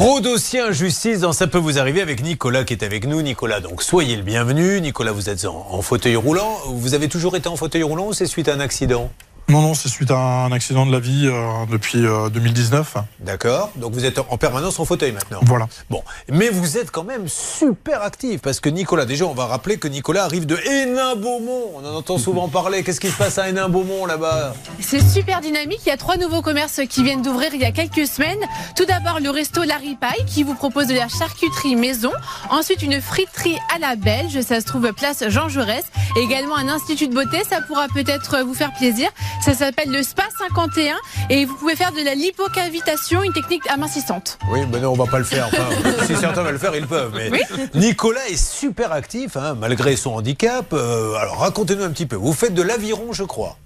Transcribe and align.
Gros 0.00 0.22
dossier 0.22 0.60
injustice 0.60 1.20
dans 1.20 1.34
Ça 1.34 1.46
peut 1.46 1.58
vous 1.58 1.78
arriver 1.78 2.00
avec 2.00 2.22
Nicolas 2.22 2.64
qui 2.64 2.72
est 2.72 2.82
avec 2.82 3.06
nous. 3.06 3.20
Nicolas, 3.20 3.60
donc 3.60 3.82
soyez 3.82 4.16
le 4.16 4.22
bienvenu. 4.22 4.80
Nicolas, 4.80 5.12
vous 5.12 5.28
êtes 5.28 5.44
en, 5.44 5.66
en 5.70 5.82
fauteuil 5.82 6.16
roulant. 6.16 6.56
Vous 6.68 6.94
avez 6.94 7.06
toujours 7.06 7.36
été 7.36 7.50
en 7.50 7.56
fauteuil 7.56 7.82
roulant 7.82 8.06
ou 8.06 8.14
c'est 8.14 8.24
suite 8.24 8.48
à 8.48 8.54
un 8.54 8.60
accident? 8.60 9.10
Non, 9.50 9.62
non, 9.62 9.74
c'est 9.74 9.88
suite 9.88 10.12
à 10.12 10.44
un 10.44 10.52
accident 10.52 10.86
de 10.86 10.92
la 10.92 11.00
vie 11.00 11.26
euh, 11.26 11.66
depuis 11.68 12.06
euh, 12.06 12.28
2019. 12.28 12.98
D'accord. 13.18 13.72
Donc 13.74 13.92
vous 13.94 14.04
êtes 14.04 14.20
en 14.20 14.36
permanence 14.38 14.78
en 14.78 14.84
fauteuil 14.84 15.10
maintenant. 15.10 15.40
Voilà. 15.42 15.66
Bon, 15.90 16.04
mais 16.28 16.50
vous 16.50 16.78
êtes 16.78 16.92
quand 16.92 17.02
même 17.02 17.26
super 17.26 18.02
actif 18.02 18.42
parce 18.42 18.60
que 18.60 18.68
Nicolas, 18.68 19.06
déjà, 19.06 19.24
on 19.24 19.34
va 19.34 19.46
rappeler 19.46 19.76
que 19.76 19.88
Nicolas 19.88 20.22
arrive 20.22 20.46
de 20.46 20.56
Hénin-Beaumont. 20.56 21.72
On 21.74 21.84
en 21.84 21.96
entend 21.96 22.18
souvent 22.18 22.46
parler. 22.46 22.84
Qu'est-ce 22.84 23.00
qui 23.00 23.08
se 23.08 23.16
passe 23.16 23.38
à 23.38 23.48
Hénin-Beaumont 23.48 24.06
là-bas? 24.06 24.54
C'est 24.78 25.02
super 25.02 25.40
dynamique. 25.40 25.80
Il 25.84 25.88
y 25.88 25.92
a 25.92 25.96
trois 25.96 26.16
nouveaux 26.16 26.42
commerces 26.42 26.82
qui 26.88 27.02
viennent 27.02 27.22
d'ouvrir 27.22 27.52
il 27.52 27.60
y 27.60 27.64
a 27.64 27.72
quelques 27.72 28.06
semaines. 28.06 28.38
Tout 28.76 28.84
d'abord, 28.84 29.18
le 29.18 29.30
resto 29.30 29.64
Larry 29.64 29.96
Pie 30.00 30.24
qui 30.28 30.44
vous 30.44 30.54
propose 30.54 30.86
de 30.86 30.94
la 30.94 31.08
charcuterie 31.08 31.74
maison. 31.74 32.12
Ensuite, 32.50 32.82
une 32.82 33.00
friterie 33.00 33.58
à 33.74 33.80
la 33.80 33.96
belge. 33.96 34.40
Ça 34.42 34.60
se 34.60 34.66
trouve 34.66 34.92
place 34.92 35.24
Jean 35.26 35.48
Jaurès. 35.48 35.86
Et 36.16 36.20
également 36.20 36.56
un 36.56 36.68
institut 36.68 37.08
de 37.08 37.14
beauté. 37.14 37.42
Ça 37.50 37.60
pourra 37.62 37.88
peut-être 37.88 38.44
vous 38.44 38.54
faire 38.54 38.72
plaisir. 38.74 39.10
Ça 39.42 39.54
s'appelle 39.54 39.90
le 39.90 40.02
Spa 40.02 40.24
51 40.38 40.96
et 41.30 41.44
vous 41.46 41.56
pouvez 41.56 41.74
faire 41.74 41.92
de 41.92 42.04
la 42.04 42.14
lipocavitation, 42.14 43.22
une 43.22 43.32
technique 43.32 43.66
amincissante. 43.70 44.38
Oui, 44.50 44.60
mais 44.70 44.80
non, 44.80 44.90
on 44.92 44.96
va 44.96 45.06
pas 45.06 45.18
le 45.18 45.24
faire. 45.24 45.46
Enfin, 45.48 45.66
si 46.06 46.14
certains 46.16 46.42
veulent 46.42 46.52
le 46.52 46.58
faire, 46.58 46.74
ils 46.76 46.86
peuvent. 46.86 47.12
Mais 47.14 47.30
Oui. 47.30 47.40
Nicolas 47.74 48.26
est 48.28 48.36
super 48.36 48.92
actif, 48.92 49.36
hein, 49.36 49.54
malgré 49.58 49.96
son 49.96 50.10
handicap. 50.14 50.72
Euh, 50.72 51.14
alors 51.14 51.38
racontez-nous 51.38 51.84
un 51.84 51.90
petit 51.90 52.06
peu. 52.06 52.16
Vous 52.16 52.34
faites 52.34 52.52
de 52.54 52.62
l'aviron, 52.62 53.12
je 53.12 53.24
crois. 53.24 53.56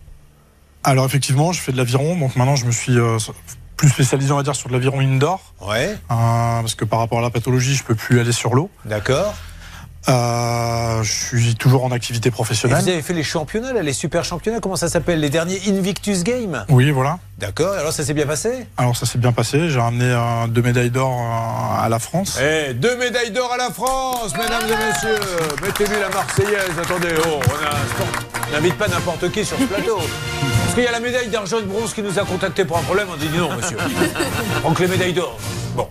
Alors 0.85 1.07
effectivement, 1.07 1.53
je 1.53 1.61
fais 1.61 1.73
de 1.73 1.77
l'aviron, 1.77 2.17
donc 2.17 2.37
maintenant 2.37 2.57
je 2.57 2.67
me 2.67 2.71
suis 2.73 2.97
euh, 2.99 3.19
plus 3.77 3.89
spécialisé, 3.89 4.31
on 4.33 4.37
va 4.37 4.43
dire, 4.43 4.55
sur 4.55 4.69
de 4.69 4.75
l'aviron 4.75 5.01
indoor, 5.01 5.41
Ouais, 5.61 5.89
euh, 5.89 5.97
parce 6.09 6.75
que 6.75 6.85
par 6.85 6.99
rapport 7.01 7.19
à 7.19 7.23
la 7.23 7.31
pathologie, 7.31 7.75
je 7.75 7.83
peux 7.83 7.95
plus 7.95 8.21
aller 8.21 8.33
sur 8.33 8.55
l'eau. 8.55 8.71
d'accord. 8.85 9.35
Euh, 10.09 11.03
je 11.03 11.13
suis 11.39 11.55
toujours 11.55 11.85
en 11.85 11.91
activité 11.91 12.29
Et 12.29 12.31
vous 12.31 12.35
professionnelle. 12.35 12.77
avez 12.89 13.01
fait 13.03 13.15
les 13.15 13.23
championnats, 13.23 13.73
là, 13.73 13.83
les 13.83 13.93
super 13.95 14.25
championnats, 14.25 14.61
comment 14.61 14.77
ça 14.77 14.89
s'appelle 14.89 15.21
Les 15.21 15.31
derniers 15.31 15.61
Invictus 15.69 16.25
Games? 16.25 16.65
Oui, 16.69 16.91
voilà. 16.91 17.19
D'accord, 17.39 17.73
alors 17.75 17.93
ça 17.93 18.05
s'est 18.05 18.15
bien 18.15 18.27
passé? 18.27 18.67
Alors 18.77 18.97
ça 18.97 19.07
s'est 19.07 19.19
bien 19.19 19.33
passé. 19.33 19.69
J'ai 19.71 19.81
ramené 19.81 20.05
euh, 20.05 20.47
deux 20.49 20.63
médailles 20.63 20.91
d'or 20.91 21.11
euh, 21.11 21.85
à 21.85 21.89
la 21.89 21.99
France. 21.99 22.39
Eh, 22.41 22.75
deux 22.75 22.97
médailles 22.97 23.31
d'or 23.33 23.51
à 23.53 23.57
la 23.57 23.71
France, 23.71 24.33
mesdames 24.37 24.63
et 24.69 24.77
messieurs. 24.93 25.21
Mettez-lui 25.63 25.99
la 26.01 26.11
Marseillaise. 26.11 26.79
Attendez, 26.81 27.09
oh, 27.27 27.41
on 28.49 28.53
n'invite 28.53 28.77
pas 28.79 28.89
n'importe 28.89 29.31
qui 29.33 29.45
sur 29.45 29.59
ce 29.59 29.65
plateau. 29.65 29.99
Parce 29.99 30.75
qu'il 30.75 30.85
y 30.85 30.87
a 30.87 30.93
la 30.93 31.01
médaille 31.01 31.29
d'argent 31.29 31.59
et 31.59 31.63
de 31.63 31.67
bronze 31.67 31.93
qui 31.95 32.03
nous 32.03 32.19
a 32.19 32.25
contacté 32.25 32.65
pour 32.65 32.79
un 32.79 32.83
problème. 32.83 33.09
On 33.13 33.17
dit 33.17 33.29
non, 33.37 33.51
monsieur. 33.57 33.77
On 34.65 34.73
que 34.73 34.83
les 34.83 34.89
médailles 34.89 35.13
d'or. 35.15 35.37
Bon. 35.75 35.89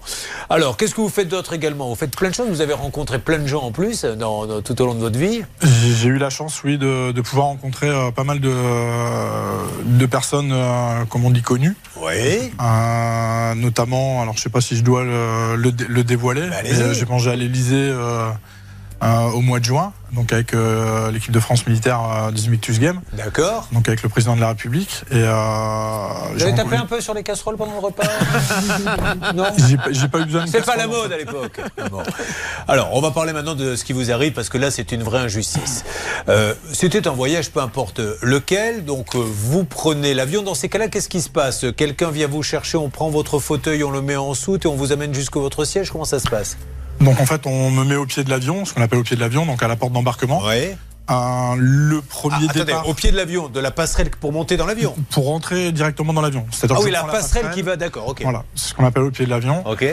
Alors, 0.49 0.77
qu'est-ce 0.77 0.93
que 0.95 1.01
vous 1.01 1.09
faites 1.09 1.27
d'autre 1.27 1.53
également? 1.53 1.89
Vous 1.89 1.95
faites 1.95 2.15
plein 2.15 2.29
de 2.29 2.35
choses. 2.35 2.47
Vous 2.49 2.61
avez 2.61 2.73
rencontré 2.73 3.19
plein 3.19 3.39
de 3.39 3.47
gens 3.47 3.63
en 3.63 3.71
plus 3.71 4.03
dans, 4.05 4.45
dans- 4.45 4.61
tout 4.61 4.79
au 4.81 4.85
long 4.85 4.93
de 4.95 4.99
votre 4.99 5.17
vie. 5.17 5.41
J'ai 5.61 6.07
eu 6.09 6.17
la 6.17 6.29
chance, 6.29 6.63
oui, 6.63 6.77
de, 6.77 7.11
de 7.11 7.21
pouvoir 7.21 7.47
rencontrer 7.47 7.89
euh, 7.89 8.11
pas 8.11 8.23
mal 8.23 8.39
de, 8.39 8.51
de 9.85 10.05
personnes, 10.05 10.51
euh, 10.51 11.05
comme 11.09 11.25
on 11.25 11.31
dit, 11.31 11.41
connues. 11.41 11.75
Oui. 11.97 12.51
Euh, 12.61 13.55
notamment, 13.55 14.21
alors 14.21 14.35
je 14.37 14.41
sais 14.41 14.49
pas 14.49 14.61
si 14.61 14.75
je 14.75 14.83
dois 14.83 15.03
le, 15.03 15.55
le 15.55 15.71
dé- 15.71 15.85
le 15.87 16.03
dévoiler, 16.03 16.47
Bah, 16.49 16.55
euh, 16.65 16.93
j'ai 16.93 17.05
mangé 17.05 17.31
à 17.31 17.35
l'Elysée 17.35 17.91
euh, 19.03 19.31
au 19.31 19.41
mois 19.41 19.59
de 19.59 19.65
juin, 19.65 19.91
donc 20.13 20.31
avec 20.31 20.53
euh, 20.53 21.11
l'équipe 21.11 21.31
de 21.31 21.39
France 21.39 21.67
militaire 21.67 21.99
euh, 22.01 22.31
des 22.31 22.47
Invictus 22.47 22.79
Games, 22.79 23.01
D'accord. 23.13 23.67
donc 23.71 23.87
avec 23.87 24.01
le 24.01 24.09
président 24.09 24.35
de 24.35 24.41
la 24.41 24.49
République. 24.49 25.03
Et 25.11 25.19
Vous 25.21 26.43
avez 26.43 26.55
tapé 26.55 26.75
un 26.77 26.85
peu 26.85 27.01
sur 27.01 27.13
les 27.13 27.21
casseroles 27.23 27.57
pendant 27.57 27.73
le 27.73 27.79
repas 27.79 28.03
Non 29.35 29.45
J'ai 29.91 30.07
pas- 30.07 30.19
eu 30.21 30.25
besoin 30.25 30.45
de 30.45 30.49
C'est 30.49 30.65
pas 30.65 30.77
la 30.77 30.87
mode 30.87 31.11
à 31.11 31.17
l'époque. 31.17 31.59
Bon. 31.91 32.01
Alors, 32.67 32.89
on 32.93 33.01
va 33.01 33.11
parler 33.11 33.33
maintenant 33.33 33.55
de 33.55 33.75
ce 33.75 33.83
qui 33.83 33.93
vous 33.93 34.11
arrive 34.11 34.33
parce 34.33 34.49
que 34.49 34.57
là, 34.57 34.71
c'est 34.71 34.91
une 34.91 35.03
vraie 35.03 35.19
injustice. 35.19 35.83
C'était 36.71 37.07
un 37.07 37.11
voyage, 37.11 37.49
peu 37.51 37.59
importe 37.59 37.99
lequel. 38.21 38.85
Donc, 38.85 39.15
vous 39.15 39.63
prenez 39.65 40.13
l'avion. 40.13 40.43
Dans 40.43 40.55
ces 40.55 40.69
cas-là, 40.69 40.87
qu'est-ce 40.87 41.09
qui 41.09 41.21
se 41.21 41.29
passe? 41.29 41.65
Quelqu'un 41.75 42.11
vient 42.11 42.27
vous 42.27 42.43
chercher, 42.43 42.77
on 42.77 42.89
prend 42.89 43.09
votre 43.09 43.39
fauteuil, 43.39 43.83
on 43.83 43.91
le 43.91 44.01
met 44.01 44.15
en 44.15 44.33
soute 44.33 44.65
et 44.65 44.67
on 44.67 44.75
vous 44.75 44.91
amène 44.91 45.13
jusqu'au 45.13 45.41
votre 45.41 45.65
siège? 45.65 45.91
Comment 45.91 46.05
ça 46.05 46.19
se 46.19 46.29
passe? 46.29 46.57
Donc 47.01 47.19
en 47.19 47.25
fait, 47.25 47.45
on 47.45 47.69
me 47.71 47.83
met 47.83 47.95
au 47.95 48.05
pied 48.05 48.23
de 48.23 48.29
l'avion, 48.29 48.65
ce 48.65 48.73
qu'on 48.73 48.81
appelle 48.81 48.99
au 48.99 49.03
pied 49.03 49.15
de 49.15 49.21
l'avion, 49.21 49.45
donc 49.45 49.61
à 49.63 49.67
la 49.67 49.75
porte 49.75 49.91
d'embarquement. 49.93 50.43
Ouais. 50.43 50.77
Euh, 51.11 51.55
le 51.57 52.01
premier 52.01 52.45
Ah, 52.47 52.51
attendez, 52.51 52.73
au 52.85 52.93
pied 52.93 53.11
de 53.11 53.17
l'avion, 53.17 53.49
de 53.49 53.59
la 53.59 53.71
passerelle 53.71 54.09
pour 54.09 54.31
monter 54.31 54.55
dans 54.55 54.65
l'avion. 54.65 54.95
pour 55.09 55.25
rentrer 55.25 55.73
directement 55.73 56.13
dans 56.13 56.21
l'avion. 56.21 56.45
C'est-à-dire 56.51 56.77
Ah 56.79 56.83
oui, 56.83 56.91
la 56.91 56.99
prends 56.99 57.11
passerelle 57.11 57.51
qui 57.53 57.61
va, 57.61 57.75
d'accord, 57.75 58.07
ok. 58.07 58.21
Voilà, 58.23 58.43
c'est 58.55 58.69
ce 58.69 58.73
qu'on 58.73 58.85
appelle 58.85 59.03
au 59.03 59.11
pied 59.11 59.25
de 59.25 59.29
l'avion. 59.29 59.63
Ok. 59.67 59.83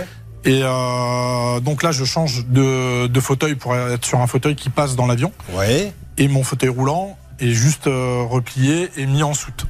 Et 0.44 0.60
euh, 0.62 1.60
donc 1.60 1.82
là, 1.82 1.90
je 1.92 2.04
change 2.04 2.46
de, 2.46 3.08
de 3.08 3.20
fauteuil 3.20 3.56
pour 3.56 3.74
être 3.76 4.04
sur 4.06 4.20
un 4.20 4.26
fauteuil 4.26 4.54
qui 4.54 4.70
passe 4.70 4.94
dans 4.94 5.06
l'avion. 5.06 5.32
Ouais. 5.52 5.92
Et 6.16 6.28
mon 6.28 6.44
fauteuil 6.44 6.68
roulant 6.70 7.18
est 7.40 7.50
juste 7.50 7.88
euh, 7.88 8.22
replié 8.28 8.88
et 8.96 9.06
mis 9.06 9.22
en 9.24 9.34
soute. 9.34 9.66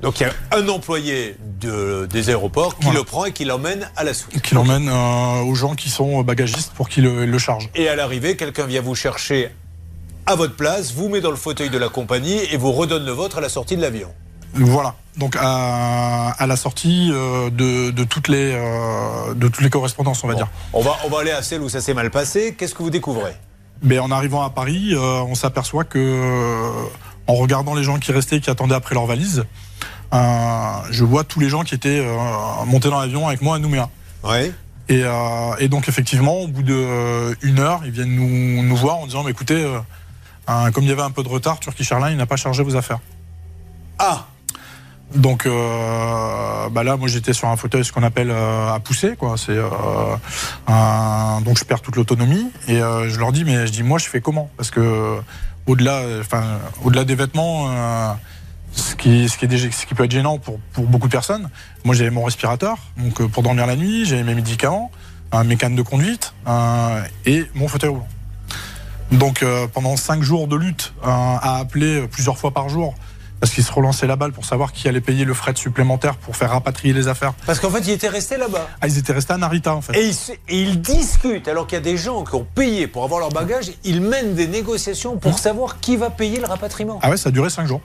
Donc, 0.00 0.20
il 0.20 0.22
y 0.22 0.26
a 0.26 0.32
un 0.56 0.68
employé 0.68 1.36
de, 1.60 2.06
des 2.06 2.28
aéroports 2.30 2.76
qui 2.76 2.84
Voilà. 2.84 3.00
le 3.00 3.04
prend 3.04 3.24
et 3.24 3.32
qui 3.32 3.44
l'emmène 3.44 3.90
à 3.96 4.04
la 4.04 4.14
soute. 4.14 4.40
Qui 4.42 4.54
l'emmène 4.54 4.88
euh, 4.88 5.42
aux 5.42 5.54
gens 5.56 5.74
qui 5.74 5.90
sont 5.90 6.22
bagagistes 6.22 6.72
pour 6.74 6.88
qu'ils 6.88 7.04
le, 7.04 7.26
le 7.26 7.38
chargent. 7.38 7.68
Et 7.74 7.88
à 7.88 7.96
l'arrivée, 7.96 8.36
quelqu'un 8.36 8.66
vient 8.66 8.80
vous 8.80 8.94
chercher 8.94 9.50
à 10.26 10.36
votre 10.36 10.54
place, 10.54 10.92
vous 10.92 11.08
met 11.08 11.20
dans 11.20 11.30
le 11.30 11.36
fauteuil 11.36 11.70
de 11.70 11.78
la 11.78 11.88
compagnie 11.88 12.38
et 12.52 12.56
vous 12.56 12.70
redonne 12.72 13.04
le 13.04 13.12
vôtre 13.12 13.38
à 13.38 13.40
la 13.40 13.48
sortie 13.48 13.76
de 13.76 13.82
l'avion. 13.82 14.08
Voilà. 14.54 14.94
Donc 15.16 15.36
à, 15.38 16.30
à 16.30 16.46
la 16.46 16.56
sortie 16.56 17.10
euh, 17.12 17.50
de, 17.50 17.90
de 17.90 18.04
toutes 18.04 18.28
les, 18.28 18.52
euh, 18.54 19.34
de 19.34 19.48
toutes 19.48 19.62
les 19.62 19.70
correspondances, 19.70 20.22
on 20.22 20.28
va 20.28 20.34
Bon, 20.34 20.38
dire. 20.38 20.48
on, 20.74 20.80
va, 20.80 20.96
on 21.04 21.08
va 21.08 21.20
aller 21.20 21.32
à 21.32 21.42
celle 21.42 21.60
où 21.62 21.68
ça 21.68 21.80
s'est 21.80 21.94
mal 21.94 22.10
passé. 22.10 22.54
Qu'est-ce 22.56 22.74
que 22.74 22.82
vous 22.82 22.90
découvrez? 22.90 23.32
Mais 23.82 23.98
en 23.98 24.10
arrivant 24.10 24.42
à 24.42 24.50
Paris, 24.50 24.90
euh, 24.92 25.20
on 25.22 25.34
s'aperçoit 25.34 25.84
que, 25.84 25.98
euh, 25.98 26.70
en 27.28 27.34
regardant 27.34 27.74
les 27.74 27.84
gens 27.84 27.98
qui 27.98 28.10
restaient, 28.10 28.40
qui 28.40 28.50
attendaient 28.50 28.74
après 28.74 28.94
leur 28.94 29.06
valise, 29.06 29.44
euh, 30.12 30.18
je 30.90 31.04
vois 31.04 31.22
tous 31.22 31.38
les 31.38 31.50
gens 31.50 31.62
qui 31.62 31.74
étaient 31.74 32.00
euh, 32.00 32.16
montés 32.66 32.88
dans 32.88 33.00
l'avion 33.00 33.28
avec 33.28 33.42
moi 33.42 33.56
à 33.56 33.58
Nouméa. 33.58 33.90
Oui. 34.24 34.52
Et, 34.88 35.02
euh, 35.04 35.54
et 35.58 35.68
donc 35.68 35.88
effectivement, 35.88 36.40
au 36.40 36.48
bout 36.48 36.62
de 36.62 36.74
euh, 36.74 37.34
une 37.42 37.58
heure, 37.58 37.82
ils 37.84 37.90
viennent 37.90 38.14
nous, 38.14 38.62
nous 38.62 38.76
voir 38.76 38.96
en 38.96 39.06
disant, 39.06 39.22
mais 39.22 39.32
écoutez, 39.32 39.62
euh, 39.62 39.78
euh, 40.48 40.70
comme 40.70 40.84
il 40.84 40.88
y 40.88 40.92
avait 40.92 41.02
un 41.02 41.10
peu 41.10 41.22
de 41.22 41.28
retard, 41.28 41.60
Turkish 41.60 41.92
Airlines 41.92 42.16
n'a 42.16 42.26
pas 42.26 42.36
chargé 42.36 42.62
vos 42.62 42.74
affaires. 42.74 43.00
Ah 43.98 44.24
Donc 45.14 45.46
euh, 45.46 46.68
bah 46.70 46.84
là, 46.84 46.96
moi 46.96 47.08
j'étais 47.08 47.32
sur 47.32 47.48
un 47.48 47.56
fauteuil, 47.56 47.84
ce 47.84 47.92
qu'on 47.92 48.02
appelle 48.02 48.30
euh, 48.30 48.72
à 48.72 48.78
pousser, 48.80 49.16
quoi. 49.16 49.36
C'est 49.36 49.56
euh, 49.56 51.40
donc 51.44 51.58
je 51.58 51.64
perds 51.64 51.80
toute 51.80 51.96
l'autonomie 51.96 52.50
et 52.66 52.82
euh, 52.82 53.08
je 53.08 53.18
leur 53.18 53.32
dis, 53.32 53.44
mais 53.44 53.66
je 53.66 53.72
dis 53.72 53.82
moi 53.82 53.98
je 53.98 54.06
fais 54.06 54.20
comment? 54.20 54.50
Parce 54.56 54.70
que 54.70 55.18
au-delà, 55.66 56.02
enfin 56.20 56.44
au-delà 56.84 57.04
des 57.04 57.14
vêtements. 57.14 57.70
euh, 57.70 58.12
ce 58.70 58.94
qui, 58.94 59.28
ce, 59.30 59.38
qui 59.38 59.46
est 59.46 59.48
déjà, 59.48 59.70
ce 59.72 59.86
qui 59.86 59.94
peut 59.94 60.04
être 60.04 60.10
gênant 60.10 60.38
pour, 60.38 60.60
pour 60.74 60.84
beaucoup 60.84 61.08
de 61.08 61.12
personnes. 61.12 61.48
Moi, 61.84 61.94
j'avais 61.94 62.10
mon 62.10 62.22
respirateur, 62.22 62.76
donc 62.98 63.20
euh, 63.20 63.26
pour 63.26 63.42
dormir 63.42 63.66
la 63.66 63.76
nuit, 63.76 64.04
j'avais 64.04 64.22
mes 64.22 64.34
médicaments, 64.34 64.90
mes 65.44 65.56
cannes 65.56 65.74
de 65.74 65.82
conduite 65.82 66.34
et 67.24 67.46
mon 67.54 67.66
fauteuil 67.66 67.90
roulant. 67.90 68.06
Donc, 69.10 69.42
pendant 69.72 69.96
cinq 69.96 70.22
jours 70.22 70.48
de 70.48 70.56
lutte, 70.56 70.92
à 71.02 71.58
appeler 71.58 72.06
plusieurs 72.08 72.36
fois 72.36 72.50
par 72.52 72.68
jour, 72.68 72.94
parce 73.40 73.52
qu'ils 73.52 73.64
se 73.64 73.72
relançaient 73.72 74.06
la 74.06 74.16
balle 74.16 74.32
pour 74.32 74.44
savoir 74.44 74.72
qui 74.72 74.88
allait 74.88 75.00
payer 75.00 75.24
le 75.24 75.34
fret 75.34 75.54
supplémentaire 75.54 76.16
pour 76.16 76.36
faire 76.36 76.50
rapatrier 76.50 76.94
les 76.94 77.08
affaires. 77.08 77.34
Parce 77.46 77.60
qu'en 77.60 77.70
fait, 77.70 77.80
il 77.80 77.90
était 77.90 78.08
resté 78.08 78.36
là-bas. 78.36 78.68
Ah, 78.80 78.88
ils 78.88 78.98
étaient 78.98 79.12
restés 79.12 79.32
à 79.32 79.36
Narita, 79.36 79.74
en 79.74 79.80
fait. 79.80 79.96
Et 79.96 80.08
ils, 80.08 80.32
et 80.48 80.62
ils 80.62 80.80
discutent, 80.80 81.48
alors 81.48 81.66
qu'il 81.66 81.76
y 81.76 81.80
a 81.80 81.84
des 81.84 81.96
gens 81.96 82.24
qui 82.24 82.34
ont 82.34 82.46
payé 82.54 82.86
pour 82.86 83.04
avoir 83.04 83.20
leur 83.20 83.30
bagage, 83.30 83.72
ils 83.84 84.00
mènent 84.00 84.34
des 84.34 84.46
négociations 84.46 85.16
pour 85.16 85.38
savoir 85.38 85.80
qui 85.80 85.96
va 85.96 86.10
payer 86.10 86.40
le 86.40 86.46
rapatriement. 86.46 86.98
Ah 87.02 87.10
ouais, 87.10 87.16
ça 87.16 87.28
a 87.28 87.32
duré 87.32 87.50
cinq 87.50 87.66
jours. 87.66 87.80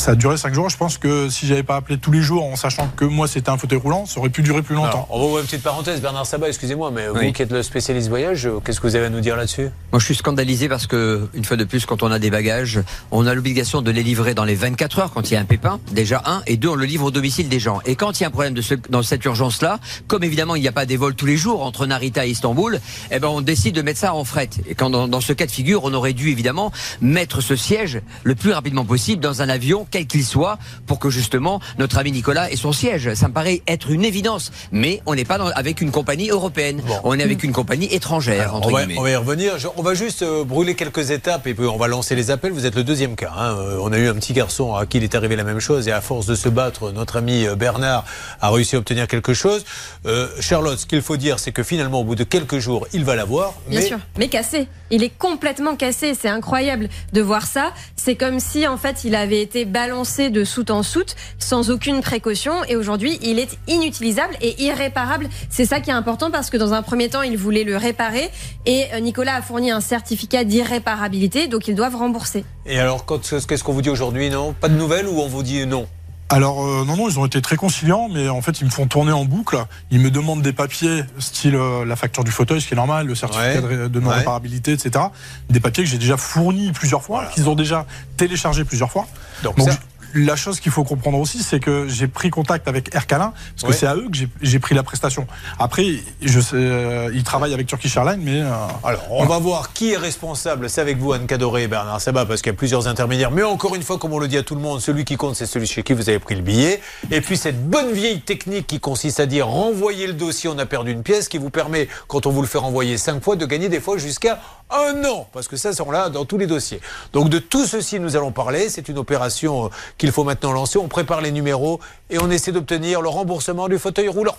Ça 0.00 0.12
a 0.12 0.14
duré 0.14 0.38
cinq 0.38 0.54
jours. 0.54 0.70
Je 0.70 0.78
pense 0.78 0.96
que 0.96 1.28
si 1.28 1.46
j'avais 1.46 1.62
pas 1.62 1.76
appelé 1.76 1.98
tous 1.98 2.10
les 2.10 2.22
jours 2.22 2.42
en 2.46 2.56
sachant 2.56 2.88
que 2.96 3.04
moi 3.04 3.28
c'était 3.28 3.50
un 3.50 3.58
fauteuil 3.58 3.78
roulant, 3.78 4.06
ça 4.06 4.18
aurait 4.18 4.30
pu 4.30 4.40
durer 4.40 4.62
plus 4.62 4.74
longtemps. 4.74 4.88
Alors, 4.88 5.06
on 5.10 5.18
va 5.18 5.24
ouvrir 5.26 5.40
une 5.40 5.46
petite 5.46 5.62
parenthèse, 5.62 6.00
Bernard 6.00 6.24
Sabat, 6.24 6.48
excusez-moi, 6.48 6.90
mais 6.90 7.06
vous 7.08 7.32
qui 7.32 7.42
êtes 7.42 7.52
le 7.52 7.62
spécialiste 7.62 8.08
voyage, 8.08 8.46
euh, 8.46 8.60
qu'est-ce 8.64 8.80
que 8.80 8.86
vous 8.86 8.96
avez 8.96 9.04
à 9.04 9.10
nous 9.10 9.20
dire 9.20 9.36
là-dessus? 9.36 9.68
Moi, 9.92 10.00
je 10.00 10.04
suis 10.06 10.14
scandalisé 10.14 10.70
parce 10.70 10.86
que, 10.86 11.28
une 11.34 11.44
fois 11.44 11.58
de 11.58 11.64
plus, 11.64 11.84
quand 11.84 12.02
on 12.02 12.10
a 12.10 12.18
des 12.18 12.30
bagages, 12.30 12.80
on 13.10 13.26
a 13.26 13.34
l'obligation 13.34 13.82
de 13.82 13.90
les 13.90 14.02
livrer 14.02 14.32
dans 14.32 14.44
les 14.44 14.54
24 14.54 14.98
heures 15.00 15.10
quand 15.12 15.30
il 15.30 15.34
y 15.34 15.36
a 15.36 15.40
un 15.40 15.44
pépin, 15.44 15.78
déjà 15.92 16.22
un, 16.24 16.40
et 16.46 16.56
deux, 16.56 16.70
on 16.70 16.76
le 16.76 16.86
livre 16.86 17.04
au 17.04 17.10
domicile 17.10 17.50
des 17.50 17.60
gens. 17.60 17.80
Et 17.84 17.94
quand 17.94 18.18
il 18.18 18.22
y 18.22 18.24
a 18.24 18.28
un 18.28 18.32
problème 18.32 18.54
de 18.54 18.62
ce, 18.62 18.76
dans 18.88 19.02
cette 19.02 19.22
urgence-là, 19.26 19.80
comme 20.06 20.24
évidemment 20.24 20.54
il 20.54 20.62
n'y 20.62 20.68
a 20.68 20.72
pas 20.72 20.86
des 20.86 20.96
vols 20.96 21.14
tous 21.14 21.26
les 21.26 21.36
jours 21.36 21.62
entre 21.62 21.84
Narita 21.84 22.24
et 22.24 22.30
Istanbul, 22.30 22.80
eh 23.10 23.18
ben 23.18 23.28
on 23.28 23.42
décide 23.42 23.74
de 23.74 23.82
mettre 23.82 24.00
ça 24.00 24.14
en 24.14 24.24
fret. 24.24 24.48
Et 24.66 24.74
quand 24.74 24.88
dans, 24.88 25.08
dans 25.08 25.20
ce 25.20 25.34
cas 25.34 25.44
de 25.44 25.50
figure, 25.50 25.84
on 25.84 25.92
aurait 25.92 26.14
dû 26.14 26.30
évidemment 26.30 26.72
mettre 27.02 27.42
ce 27.42 27.54
siège 27.54 28.00
le 28.24 28.34
plus 28.34 28.52
rapidement 28.52 28.86
possible 28.86 29.22
dans 29.22 29.42
un 29.42 29.50
avion, 29.50 29.86
quel 29.90 30.06
qu'il 30.06 30.24
soit, 30.24 30.58
pour 30.86 30.98
que 30.98 31.10
justement 31.10 31.60
notre 31.78 31.98
ami 31.98 32.12
Nicolas 32.12 32.50
ait 32.50 32.56
son 32.56 32.72
siège. 32.72 33.14
Ça 33.14 33.28
me 33.28 33.32
paraît 33.32 33.62
être 33.66 33.90
une 33.90 34.04
évidence. 34.04 34.52
Mais 34.72 35.02
on 35.06 35.14
n'est 35.14 35.24
pas 35.24 35.38
dans- 35.38 35.48
avec 35.48 35.80
une 35.80 35.90
compagnie 35.90 36.30
européenne, 36.30 36.80
Bon. 36.86 37.00
on 37.04 37.18
est 37.18 37.22
avec 37.22 37.42
une 37.42 37.52
compagnie 37.52 37.92
étrangère. 37.92 38.54
entre 38.54 38.68
on, 38.68 38.72
va, 38.72 38.80
guillemets. 38.84 38.98
on 38.98 39.02
va 39.02 39.10
y 39.10 39.16
revenir. 39.16 39.58
Je- 39.58 39.68
on 39.76 39.82
va 39.82 39.94
juste 39.94 40.22
euh, 40.22 40.44
brûler 40.44 40.74
quelques 40.74 41.10
étapes 41.10 41.46
et 41.46 41.54
puis 41.54 41.66
on 41.66 41.76
va 41.76 41.88
lancer 41.88 42.14
les 42.14 42.30
appels. 42.30 42.52
Vous 42.52 42.66
êtes 42.66 42.74
le 42.76 42.84
deuxième 42.84 43.16
cas. 43.16 43.32
hein. 43.36 43.56
Euh, 43.58 43.78
On 43.82 43.92
a 43.92 43.98
eu 43.98 44.08
un 44.08 44.14
petit 44.14 44.32
garçon 44.32 44.74
à 44.74 44.86
qui 44.86 44.98
il 44.98 45.04
est 45.04 45.14
arrivé 45.14 45.34
la 45.36 45.44
même 45.44 45.60
chose 45.60 45.88
et 45.88 45.92
à 45.92 46.00
force 46.00 46.26
de 46.26 46.34
se 46.34 46.48
battre, 46.48 46.92
notre 46.92 47.16
ami 47.16 47.46
euh, 47.46 47.54
Bernard 47.56 48.04
a 48.40 48.50
réussi 48.50 48.76
à 48.76 48.78
obtenir 48.78 49.08
quelque 49.08 49.32
chose. 49.34 49.64
Euh, 50.06 50.28
Charlotte, 50.40 50.78
ce 50.78 50.86
qu'il 50.86 51.00
faut 51.02 51.16
dire, 51.16 51.38
c'est 51.38 51.52
que 51.52 51.62
finalement, 51.62 52.00
au 52.00 52.04
bout 52.04 52.14
de 52.14 52.24
quelques 52.24 52.58
jours, 52.58 52.86
il 52.92 53.04
va 53.04 53.14
l'avoir. 53.16 53.54
Bien 53.68 53.80
mais 53.80 53.86
sûr, 53.86 53.98
mais 54.18 54.28
cassé. 54.28 54.68
Il 54.90 55.02
est 55.02 55.16
complètement 55.16 55.76
cassé. 55.76 56.14
C'est 56.14 56.28
incroyable 56.28 56.88
de 57.12 57.20
voir 57.22 57.46
ça. 57.46 57.72
C'est 57.96 58.16
comme 58.16 58.40
si, 58.40 58.66
en 58.66 58.76
fait, 58.76 59.04
il 59.04 59.14
avait 59.14 59.40
été 59.40 59.64
balancé 59.80 60.28
de 60.28 60.44
soute 60.44 60.70
en 60.70 60.82
soute 60.82 61.16
sans 61.38 61.70
aucune 61.70 62.02
précaution. 62.02 62.52
Et 62.68 62.76
aujourd'hui, 62.76 63.18
il 63.22 63.38
est 63.38 63.56
inutilisable 63.66 64.36
et 64.42 64.62
irréparable. 64.62 65.26
C'est 65.48 65.64
ça 65.64 65.80
qui 65.80 65.88
est 65.88 65.94
important 65.94 66.30
parce 66.30 66.50
que 66.50 66.58
dans 66.58 66.74
un 66.74 66.82
premier 66.82 67.08
temps, 67.08 67.22
il 67.22 67.38
voulait 67.38 67.64
le 67.64 67.78
réparer. 67.78 68.28
Et 68.66 68.84
euh, 68.92 69.00
Nicolas 69.00 69.36
a 69.36 69.42
fourni 69.42 69.70
un 69.70 69.80
certificat 69.80 70.44
d'irréparabilité. 70.44 71.48
Donc, 71.48 71.66
ils 71.66 71.74
doivent 71.74 71.96
rembourser. 71.96 72.44
Et 72.66 72.78
alors, 72.78 73.06
qu'est-ce 73.06 73.64
qu'on 73.64 73.72
vous 73.72 73.80
dit 73.80 73.88
aujourd'hui 73.88 74.28
Non? 74.28 74.52
Pas 74.52 74.68
de 74.68 74.74
nouvelles 74.74 75.08
ou 75.08 75.18
on 75.18 75.28
vous 75.28 75.42
dit 75.42 75.64
non? 75.66 75.88
Alors 76.32 76.64
euh, 76.64 76.84
non, 76.86 76.96
non, 76.96 77.08
ils 77.08 77.18
ont 77.18 77.26
été 77.26 77.42
très 77.42 77.56
conciliants, 77.56 78.08
mais 78.08 78.28
en 78.28 78.40
fait, 78.40 78.60
ils 78.60 78.64
me 78.64 78.70
font 78.70 78.86
tourner 78.86 79.10
en 79.10 79.24
boucle. 79.24 79.56
Ils 79.90 79.98
me 79.98 80.10
demandent 80.12 80.42
des 80.42 80.52
papiers, 80.52 81.02
style 81.18 81.56
euh, 81.56 81.84
la 81.84 81.96
facture 81.96 82.22
du 82.22 82.30
fauteuil, 82.30 82.60
ce 82.60 82.68
qui 82.68 82.74
est 82.74 82.76
normal, 82.76 83.06
le 83.08 83.14
certificat 83.16 83.60
Ouais. 83.60 83.76
de, 83.76 83.88
de 83.88 84.00
non-réparabilité, 84.00 84.72
etc. 84.72 85.06
Des 85.48 85.58
papiers 85.58 85.82
que 85.82 85.90
j'ai 85.90 85.98
déjà 85.98 86.16
fournis 86.16 86.70
plusieurs 86.72 87.02
fois, 87.02 87.26
qu'ils 87.26 87.48
ont 87.48 87.56
déjà 87.56 87.84
téléchargés 88.16 88.64
plusieurs 88.64 88.92
fois. 88.92 89.06
Donc, 89.42 89.56
Donc, 89.56 89.70
ça- 89.70 89.78
la 90.14 90.36
chose 90.36 90.60
qu'il 90.60 90.72
faut 90.72 90.84
comprendre 90.84 91.18
aussi, 91.18 91.42
c'est 91.42 91.60
que 91.60 91.86
j'ai 91.88 92.08
pris 92.08 92.30
contact 92.30 92.68
avec 92.68 92.94
Air 92.94 93.06
Calin, 93.06 93.32
parce 93.54 93.62
que 93.62 93.66
Ouais. 93.68 93.72
c'est 93.72 93.86
à 93.86 93.94
eux 93.96 94.08
que 94.10 94.18
j'ai- 94.42 94.58
pris 94.60 94.74
la 94.74 94.82
prestation. 94.82 95.26
Après, 95.58 95.86
je 96.22 96.38
sais, 96.40 96.54
euh, 96.56 97.10
ils 97.14 97.24
travaillent 97.24 97.54
avec 97.54 97.66
Turkish 97.66 97.96
Airlines, 97.96 98.20
mais... 98.22 98.40
euh, 98.42 98.50
Alors, 98.84 99.06
on 99.10 99.24
va 99.24 99.38
voir 99.38 99.72
qui 99.72 99.92
est 99.92 99.96
responsable. 99.96 100.68
C'est 100.68 100.80
avec 100.82 100.98
vous, 100.98 101.12
Anne 101.12 101.26
Cadoré 101.26 101.62
et 101.62 101.68
Bernard 101.68 102.00
Sabat, 102.00 102.26
parce 102.26 102.42
qu'il 102.42 102.52
y 102.52 102.54
a 102.54 102.58
plusieurs 102.58 102.88
intermédiaires. 102.88 103.30
Mais 103.30 103.42
encore 103.42 103.74
une 103.74 103.82
fois, 103.82 103.98
comme 103.98 104.12
on 104.12 104.18
le 104.18 104.28
dit 104.28 104.36
à 104.36 104.42
tout 104.42 104.54
le 104.54 104.60
monde, 104.60 104.80
celui 104.80 105.04
qui 105.04 105.16
compte, 105.16 105.34
c'est 105.36 105.46
celui 105.46 105.66
chez 105.66 105.82
qui 105.82 105.92
vous 105.94 106.08
avez 106.10 106.18
pris 106.18 106.34
le 106.34 106.42
billet. 106.42 106.80
Et 107.10 107.20
puis, 107.22 107.36
cette 107.38 107.68
bonne 107.68 107.92
vieille 107.92 108.20
technique 108.20 108.66
qui 108.66 108.80
consiste 108.80 109.18
à 109.20 109.26
dire 109.26 109.46
renvoyer 109.46 110.06
le 110.06 110.12
dossier, 110.12 110.50
on 110.52 110.58
a 110.58 110.66
perdu 110.66 110.92
une 110.92 111.02
pièce, 111.02 111.28
qui 111.28 111.38
vous 111.38 111.50
permet, 111.50 111.88
quand 112.08 112.26
on 112.26 112.30
vous 112.30 112.42
le 112.42 112.48
fait 112.48 112.58
renvoyer 112.58 112.98
cinq 112.98 113.22
fois, 113.22 113.36
de 113.36 113.46
gagner 113.46 113.68
des 113.68 113.80
fois 113.80 113.96
jusqu'à 113.98 114.40
un 114.70 115.04
an. 115.04 115.26
Parce 115.32 115.48
que 115.48 115.56
ça, 115.56 115.72
sont 115.72 115.90
là 115.90 116.10
dans 116.10 116.24
tous 116.24 116.36
les 116.38 116.46
dossiers. 116.46 116.80
Donc, 117.12 117.28
de 117.30 117.38
tout 117.38 117.64
ceci, 117.66 117.98
nous 117.98 118.16
allons 118.16 118.32
parler. 118.32 118.68
C'est 118.68 118.88
une 118.88 118.98
opération 118.98 119.66
euh, 119.66 119.68
qu'il 120.00 120.10
faut 120.10 120.24
maintenant 120.24 120.52
lancer. 120.52 120.78
On 120.78 120.88
prépare 120.88 121.20
les 121.20 121.30
numéros 121.30 121.78
et 122.08 122.18
on 122.18 122.30
essaie 122.30 122.50
d'obtenir 122.50 123.02
le 123.02 123.08
remboursement 123.08 123.68
du 123.68 123.78
fauteuil 123.78 124.08
roulant. 124.08 124.36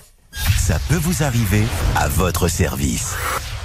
Ça 0.58 0.78
peut 0.90 0.96
vous 0.96 1.24
arriver 1.24 1.64
à 1.96 2.08
votre 2.10 2.48
service. 2.48 3.16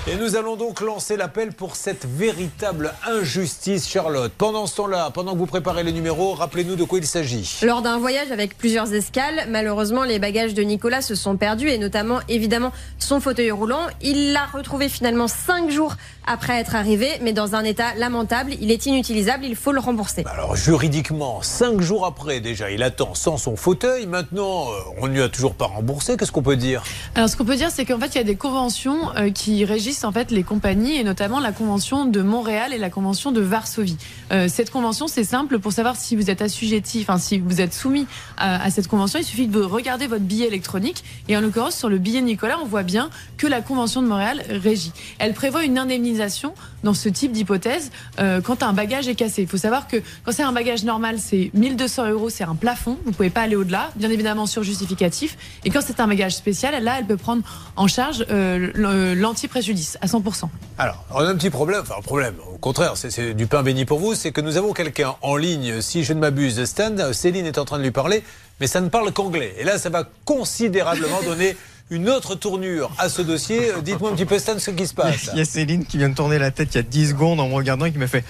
Et 0.09 0.15
nous 0.15 0.37
allons 0.37 0.55
donc 0.55 0.83
lancer 0.83 1.17
l'appel 1.17 1.51
pour 1.53 1.75
cette 1.75 2.07
véritable 2.07 2.95
injustice, 3.09 3.89
Charlotte. 3.89 4.33
Pendant 4.39 4.69
ce 4.69 4.77
temps-là, 4.77 5.11
pendant 5.11 5.33
que 5.33 5.39
vous 5.39 5.47
préparez 5.47 5.83
les 5.83 5.91
numéros, 5.91 6.33
rappelez-nous 6.35 6.77
de 6.77 6.85
quoi 6.85 7.01
il 7.01 7.07
s'agit. 7.09 7.59
Lors 7.63 7.83
d'un 7.83 7.99
voyage 7.99 8.31
avec 8.31 8.57
plusieurs 8.57 8.95
escales, 8.95 9.49
malheureusement, 9.51 10.05
les 10.05 10.21
bagages 10.21 10.55
de 10.55 10.63
Nicolas 10.63 11.03
se 11.03 11.17
sont 11.17 11.37
perdus 11.37 11.71
et 11.71 11.79
notamment, 11.79 12.21
évidemment, 12.29 12.71
son 13.01 13.19
fauteuil 13.19 13.51
roulant. 13.51 13.89
Il 14.01 14.33
l'a 14.33 14.47
retrouvé 14.47 14.89
finalement 14.89 15.27
cinq 15.27 15.71
jours 15.71 15.97
après 16.25 16.55
être 16.61 16.77
arrivé, 16.77 17.09
mais 17.23 17.33
dans 17.33 17.57
un 17.57 17.65
état 17.65 17.95
lamentable. 17.97 18.53
Il 18.61 18.71
est 18.71 18.87
inutilisable, 18.87 19.45
il 19.45 19.57
faut 19.57 19.73
le 19.73 19.81
rembourser. 19.81 20.25
Alors 20.33 20.55
juridiquement, 20.55 21.43
cinq 21.43 21.81
jours 21.81 22.07
après 22.07 22.39
déjà, 22.39 22.71
il 22.71 22.85
attend 22.85 23.15
sans 23.15 23.39
son 23.39 23.57
fauteuil. 23.57 24.07
Maintenant, 24.07 24.71
euh, 24.71 24.75
on 25.01 25.09
ne 25.09 25.15
lui 25.15 25.23
a 25.23 25.29
toujours 25.29 25.55
pas 25.55 25.67
remboursé. 25.67 26.17
Qu'est-ce 26.17 26.33
qu'on 26.33 26.43
peut 26.43 26.57
dire? 26.57 26.85
Alors, 27.17 27.29
ce 27.29 27.37
qu'on 27.37 27.45
peut 27.45 27.57
dire, 27.57 27.73
c'est 27.73 27.85
qu'en 27.85 27.99
fait, 27.99 28.15
il 28.15 28.19
y 28.19 28.21
a 28.21 28.25
des 28.25 28.37
conventions 28.37 29.11
euh, 29.17 29.31
qui 29.31 29.65
régissent 29.65 29.96
en 30.05 30.13
fait 30.13 30.31
les 30.31 30.43
compagnies, 30.43 30.97
et 30.97 31.05
notamment 31.05 31.41
la 31.41 31.53
convention 31.53 32.05
de 32.05 32.23
Montréal 32.23 32.73
et 32.73 32.79
la 32.79 32.91
convention 32.91 33.33
de 33.33 33.41
Varsovie. 33.41 33.97
Euh, 34.33 34.49
cette 34.49 34.71
convention, 34.71 35.09
c'est 35.09 35.25
simple 35.25 35.59
pour 35.59 35.73
savoir 35.73 35.97
si 35.97 36.17
vous 36.17 36.31
êtes 36.31 36.43
assujetti, 36.43 37.01
enfin 37.03 37.19
si 37.19 37.39
vous 37.39 37.61
êtes 37.61 37.75
soumis 37.75 38.07
à, 38.37 38.63
à 38.63 38.71
cette 38.71 38.89
convention. 38.89 39.19
Il 39.19 39.25
suffit 39.25 39.47
de 39.47 39.61
regarder 39.61 40.07
votre 40.07 40.25
billet 40.25 40.47
électronique, 40.47 41.05
et 41.29 41.37
en 41.37 41.41
l'occurrence 41.41 41.77
sur 41.77 41.89
le 41.89 41.99
billet 41.99 42.21
Nicolas, 42.21 42.59
on 42.63 42.67
voit 42.67 42.83
bien 42.83 43.11
que 43.37 43.47
la 43.47 43.61
convention 43.61 44.03
de 44.03 44.07
Montréal 44.07 44.43
régit. 44.49 44.93
Elle 45.19 45.35
prévoit 45.35 45.65
une 45.65 45.79
indemnisation 45.79 46.55
dans 46.87 46.95
ce 46.95 47.09
type 47.09 47.33
d'hypothèse 47.33 47.91
euh, 48.21 48.41
quand 48.41 48.63
un 48.63 48.73
bagage 48.73 49.09
est 49.09 49.17
cassé. 49.17 49.43
Il 49.43 49.49
faut 49.49 49.57
savoir 49.57 49.89
que 49.89 49.97
quand 50.25 50.33
c'est 50.33 50.45
un 50.45 50.53
bagage 50.53 50.85
normal, 50.85 51.17
c'est 51.19 51.51
1200 51.53 52.11
euros, 52.11 52.31
c'est 52.31 52.45
un 52.45 52.55
plafond. 52.55 52.97
Vous 53.05 53.13
pouvez 53.13 53.29
pas 53.29 53.43
aller 53.43 53.57
au-delà, 53.57 53.91
bien 53.97 54.09
évidemment 54.09 54.47
sur 54.47 54.63
justificatif. 54.63 55.37
Et 55.65 55.71
quand 55.71 55.81
c'est 55.85 56.01
un 56.01 56.07
bagage 56.07 56.37
spécial, 56.37 56.83
là, 56.83 56.97
elle 56.99 57.07
peut 57.07 57.17
prendre 57.17 57.43
en 57.75 57.89
charge 57.89 58.25
euh, 58.31 59.15
l'anti-préjudice 59.15 59.99
à 60.01 60.07
100%. 60.07 60.45
Alors, 60.79 61.05
on 61.11 61.19
a 61.19 61.25
un 61.25 61.35
petit 61.35 61.51
problème, 61.51 61.81
enfin 61.83 61.97
un 61.99 62.03
problème, 62.03 62.35
au 62.55 62.59
contraire, 62.59 62.93
c'est 62.97 63.35
du 63.35 63.47
pain 63.47 63.63
béni 63.63 63.85
pour 63.85 63.99
vous, 63.99 64.15
c'est 64.15 64.31
que 64.31 64.41
nous 64.41 64.57
avons 64.57 64.73
quelqu'un 64.73 65.17
en 65.23 65.37
ligne, 65.37 65.81
si 65.81 66.05
je 66.05 66.13
ne 66.13 66.21
m'abuse, 66.21 66.65
Stan, 66.65 67.13
Céline 67.13 67.47
est 67.47 67.59
en 67.59 67.65
train 67.65 67.79
de 67.79 67.83
lui 67.83 67.91
parler, 67.91 68.23
mais 68.61 68.67
ça 68.67 68.81
ne 68.81 68.89
parle 68.89 69.13
qu'anglais. 69.13 69.55
Et 69.59 69.65
là, 69.65 69.79
ça 69.79 69.91
va 69.91 70.09
considérablement 70.25 71.21
donner 71.23 71.57
une 71.91 72.09
autre 72.09 72.35
tournure 72.35 72.91
à 72.99 73.09
ce 73.09 73.23
dossier. 73.23 73.71
Dites-moi 73.83 74.11
un 74.11 74.15
petit 74.15 74.25
peu, 74.25 74.39
Stan, 74.39 74.59
ce 74.59 74.71
qui 74.71 74.87
se 74.87 74.95
passe. 74.95 75.31
Il 75.33 75.39
y 75.39 75.43
a 75.43 75.45
Céline 75.45 75.85
qui 75.85 75.99
vient 75.99 76.09
de 76.09 76.15
tourner 76.15 76.39
la 76.39 76.51
tête 76.51 76.75
il 76.75 76.77
y 76.77 76.81
a 76.81 76.83
10 76.83 77.11
secondes 77.11 77.41
en 77.41 77.49
me 77.49 77.55
regardant 77.55 77.85
et 77.85 77.93
qui 77.93 77.99
m'a 77.99 78.07
fait 78.07 78.25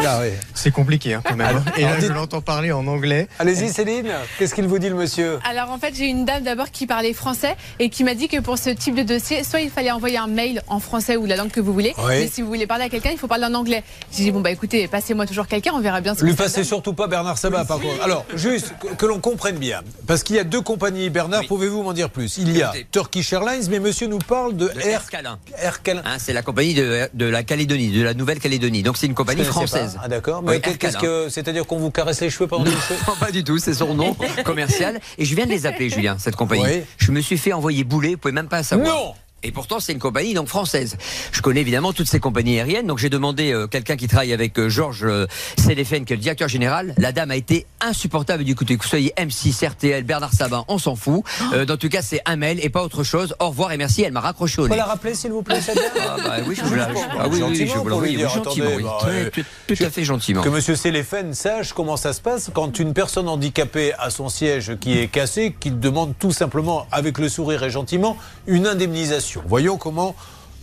oui. 0.00 0.28
c'est 0.54 0.70
compliqué 0.70 1.14
hein, 1.14 1.22
quand 1.24 1.36
même. 1.36 1.56
hein. 1.56 1.64
Et 1.76 1.82
alors 1.84 1.94
là 1.94 2.00
dites- 2.00 2.08
je 2.08 2.12
l'entends 2.14 2.40
parler 2.40 2.72
en 2.72 2.86
anglais. 2.86 3.28
Allez-y, 3.38 3.68
Céline, 3.68 4.08
qu'est-ce 4.38 4.54
qu'il 4.54 4.66
vous 4.66 4.78
dit, 4.78 4.88
le 4.88 4.94
monsieur? 4.94 5.38
Alors 5.48 5.70
en 5.70 5.78
fait, 5.78 5.94
j'ai 5.94 6.06
une 6.06 6.24
dame 6.24 6.42
d'abord 6.42 6.70
qui 6.70 6.86
parlait 6.86 7.12
français 7.12 7.56
et 7.78 7.88
qui 7.90 8.04
m'a 8.04 8.14
dit 8.14 8.28
que 8.28 8.40
pour 8.40 8.58
ce 8.58 8.70
type 8.70 8.94
de 8.94 9.02
dossier, 9.02 9.44
soit 9.44 9.60
il 9.60 9.70
fallait 9.70 9.90
envoyer 9.90 10.18
un 10.18 10.26
mail 10.26 10.62
en 10.68 10.80
français 10.80 11.16
ou 11.16 11.26
la 11.26 11.36
langue 11.36 11.50
que 11.50 11.60
vous 11.60 11.72
voulez, 11.72 11.94
Oui. 11.98 12.04
mais 12.20 12.28
si 12.28 12.42
vous 12.42 12.48
voulez 12.48 12.66
parler 12.66 12.84
à 12.84 12.88
quelqu'un, 12.88 13.10
il 13.12 13.18
faut 13.18 13.28
parler 13.28 13.46
en 13.46 13.54
anglais. 13.54 13.82
J'ai 14.12 14.24
dit 14.24 14.30
bon 14.30 14.40
bah 14.40 14.50
écoutez, 14.50 14.88
passez-moi 14.88 15.26
toujours 15.26 15.46
quelqu'un, 15.46 15.72
on 15.74 15.80
verra 15.80 16.00
bien 16.00 16.14
ce 16.14 16.20
que 16.20 16.26
Lui 16.26 16.34
passez 16.34 16.64
surtout 16.64 16.92
pas 16.92 17.06
Bernard 17.06 17.38
Sabat, 17.38 17.64
par 17.64 17.78
contre. 17.80 18.02
Alors, 18.02 18.24
juste 18.34 18.72
que, 18.80 18.88
que 18.94 19.06
l'on 19.06 19.20
comprenne 19.20 19.56
bien, 19.56 19.82
parce 20.06 20.22
qu'il 20.22 20.36
y 20.36 20.38
a 20.38 20.44
deux 20.44 20.60
compagnies. 20.60 21.10
Bernard, 21.10 21.40
Oui. 21.42 21.46
pouvez-vous 21.46 21.82
m'en 21.82 21.92
dire 21.92 22.10
plus? 22.10 22.36
Il 22.38 22.56
y 22.56 22.62
a 22.62 22.68
Écoutez. 22.70 22.86
Turkish 22.90 23.32
Airlines, 23.32 23.66
mais 23.70 23.78
monsieur 23.80 24.06
nous 24.06 24.18
parle 24.18 24.56
de, 24.56 24.68
De 24.68 24.80
Air, 24.80 25.06
Calin. 25.10 25.38
Air 25.58 25.82
Calin. 25.82 26.02
Hein, 26.04 26.16
c'est 26.18 26.32
la 26.32 26.42
compagnie 26.42 26.74
de, 26.74 27.08
de 27.14 27.26
la 27.26 27.42
Calédonie, 27.42 27.90
de 27.90 28.02
la 28.02 28.14
Nouvelle-Calédonie. 28.14 28.82
Donc 28.82 28.96
c'est 28.96 29.06
une 29.06 29.14
compagnie 29.14 29.42
pas. 29.44 29.85
Française. 29.86 30.00
Ah 30.04 30.08
d'accord. 30.08 30.42
Mais 30.42 30.60
qu'est-ce 30.60 30.98
que 30.98 31.28
c'est-à-dire 31.28 31.66
qu'on 31.66 31.78
vous 31.78 31.90
caresse 31.90 32.20
les 32.20 32.30
cheveux 32.30 32.46
pendant 32.46 32.64
les 32.64 32.70
cheveux 32.70 32.98
Non, 33.08 33.14
pas 33.18 33.30
du 33.30 33.44
tout, 33.44 33.58
c'est 33.58 33.74
son 33.74 33.94
nom 33.94 34.16
commercial. 34.44 35.00
Et 35.18 35.24
je 35.24 35.34
viens 35.34 35.46
de 35.46 35.50
les 35.50 35.66
appeler, 35.66 35.90
Julien, 35.90 36.16
cette 36.18 36.36
compagnie. 36.36 36.62
Oui. 36.64 36.82
Je 36.98 37.12
me 37.12 37.20
suis 37.20 37.38
fait 37.38 37.52
envoyer 37.52 37.84
bouler, 37.84 38.10
vous 38.12 38.18
pouvez 38.18 38.32
même 38.32 38.48
pas 38.48 38.62
savoir. 38.62 38.88
Non 38.88 39.14
Et 39.42 39.52
pourtant, 39.52 39.80
c'est 39.80 39.92
une 39.92 39.98
compagnie 39.98 40.34
donc 40.34 40.48
française. 40.48 40.96
Je 41.30 41.42
connais 41.42 41.60
évidemment 41.60 41.92
toutes 41.92 42.08
ces 42.08 42.20
compagnies 42.20 42.56
aériennes, 42.58 42.86
donc 42.86 42.98
j'ai 42.98 43.10
demandé 43.10 43.52
euh, 43.52 43.66
quelqu'un 43.66 43.96
qui 43.96 44.08
travaille 44.08 44.32
avec 44.32 44.58
euh, 44.58 44.68
Georges 44.68 45.04
euh, 45.04 45.26
Séléphène, 45.58 46.04
qui 46.04 46.14
est 46.14 46.16
le 46.16 46.22
directeur 46.22 46.48
général. 46.48 46.94
La 46.96 47.12
dame 47.12 47.30
a 47.30 47.36
été 47.36 47.66
insupportable. 47.80 48.44
Du 48.44 48.54
coup, 48.56 48.64
que 48.64 48.72
vous 48.74 48.82
soyez 48.82 49.12
M6, 49.18 49.68
RTL, 49.68 50.04
Bernard 50.04 50.32
Sabin, 50.32 50.64
on 50.68 50.78
s'en 50.78 50.96
fout. 50.96 51.22
Euh, 51.52 51.66
dans 51.66 51.76
tout 51.76 51.90
cas, 51.90 52.00
c'est 52.02 52.22
un 52.24 52.36
mail 52.36 52.58
et 52.62 52.70
pas 52.70 52.82
autre 52.82 53.04
chose. 53.04 53.36
Au 53.38 53.50
revoir 53.50 53.72
et 53.72 53.76
merci. 53.76 54.02
Elle 54.02 54.12
m'a 54.12 54.20
raccroché 54.20 54.62
au 54.62 54.68
nez. 54.68 54.76
la 54.76 54.86
rappeler 54.86 55.14
s'il 55.14 55.32
vous 55.32 55.42
plaît 55.42 55.60
cette 55.60 55.76
dame 55.76 55.84
Ah 55.96 56.16
bah 56.24 56.36
oui, 56.46 56.56
je 56.56 56.64
vous 56.64 56.74
la, 56.74 56.88
ah 57.18 57.28
oui, 57.28 57.42
oui, 57.46 57.66
je 57.72 57.78
vous 57.78 57.88
la 57.88 57.96
oui, 57.96 58.18
gentiment, 58.18 58.66
oui. 58.76 58.82
bah, 58.82 58.98
tout, 59.32 59.42
tout 59.68 59.84
à 59.84 59.90
fait 59.90 60.04
gentiment. 60.04 60.42
Que 60.42 60.48
monsieur 60.48 60.76
Séléphène 60.76 61.34
sache 61.34 61.74
comment 61.74 61.96
ça 61.98 62.14
se 62.14 62.22
passe 62.22 62.50
quand 62.52 62.78
une 62.78 62.94
personne 62.94 63.28
handicapée 63.28 63.92
a 63.98 64.08
son 64.10 64.28
siège 64.28 64.76
qui 64.80 64.98
est 64.98 65.08
cassé, 65.08 65.54
qu'il 65.60 65.78
demande 65.78 66.14
tout 66.18 66.32
simplement, 66.32 66.86
avec 66.90 67.18
le 67.18 67.28
sourire 67.28 67.62
et 67.62 67.70
gentiment, 67.70 68.16
une 68.46 68.66
indemnisation. 68.66 69.25
Voyons 69.46 69.76
comment 69.76 70.14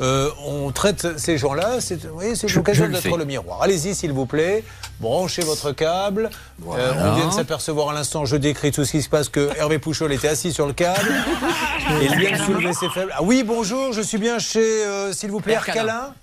euh, 0.01 0.29
on 0.45 0.71
traite 0.71 1.19
ces 1.19 1.37
gens-là. 1.37 1.79
C'est 1.79 2.03
l'occasion 2.55 2.87
d'être 2.87 3.17
le 3.17 3.25
miroir. 3.25 3.61
Allez-y, 3.61 3.93
s'il 3.93 4.11
vous 4.11 4.25
plaît. 4.25 4.63
Branchez 4.99 5.43
votre 5.43 5.71
câble. 5.71 6.29
Euh, 6.67 6.93
on 6.97 7.15
vient 7.15 7.27
de 7.27 7.33
s'apercevoir 7.33 7.89
à 7.89 7.93
l'instant, 7.93 8.25
je 8.25 8.35
décris 8.35 8.71
tout 8.71 8.85
ce 8.85 8.91
qui 8.91 9.01
se 9.01 9.09
passe, 9.09 9.29
que 9.29 9.49
Hervé 9.57 9.79
Pouchol 9.79 10.13
était 10.13 10.29
assis 10.29 10.53
sur 10.53 10.65
le 10.65 10.73
câble. 10.73 11.11
et 12.01 12.05
il 12.05 12.15
vient 12.15 12.31
de 12.31 12.43
soulever 12.43 12.73
ses 12.73 12.89
faibles. 12.89 13.13
Ah 13.15 13.23
oui, 13.23 13.43
bonjour, 13.43 13.91
je 13.91 14.01
suis 14.01 14.17
bien 14.17 14.39
chez, 14.39 14.59
euh, 14.59 15.11
s'il 15.13 15.31
vous 15.31 15.41
plaît, 15.41 15.53
Air 15.53 15.65
Calin. 15.65 15.79
Arcalin. 15.79 16.13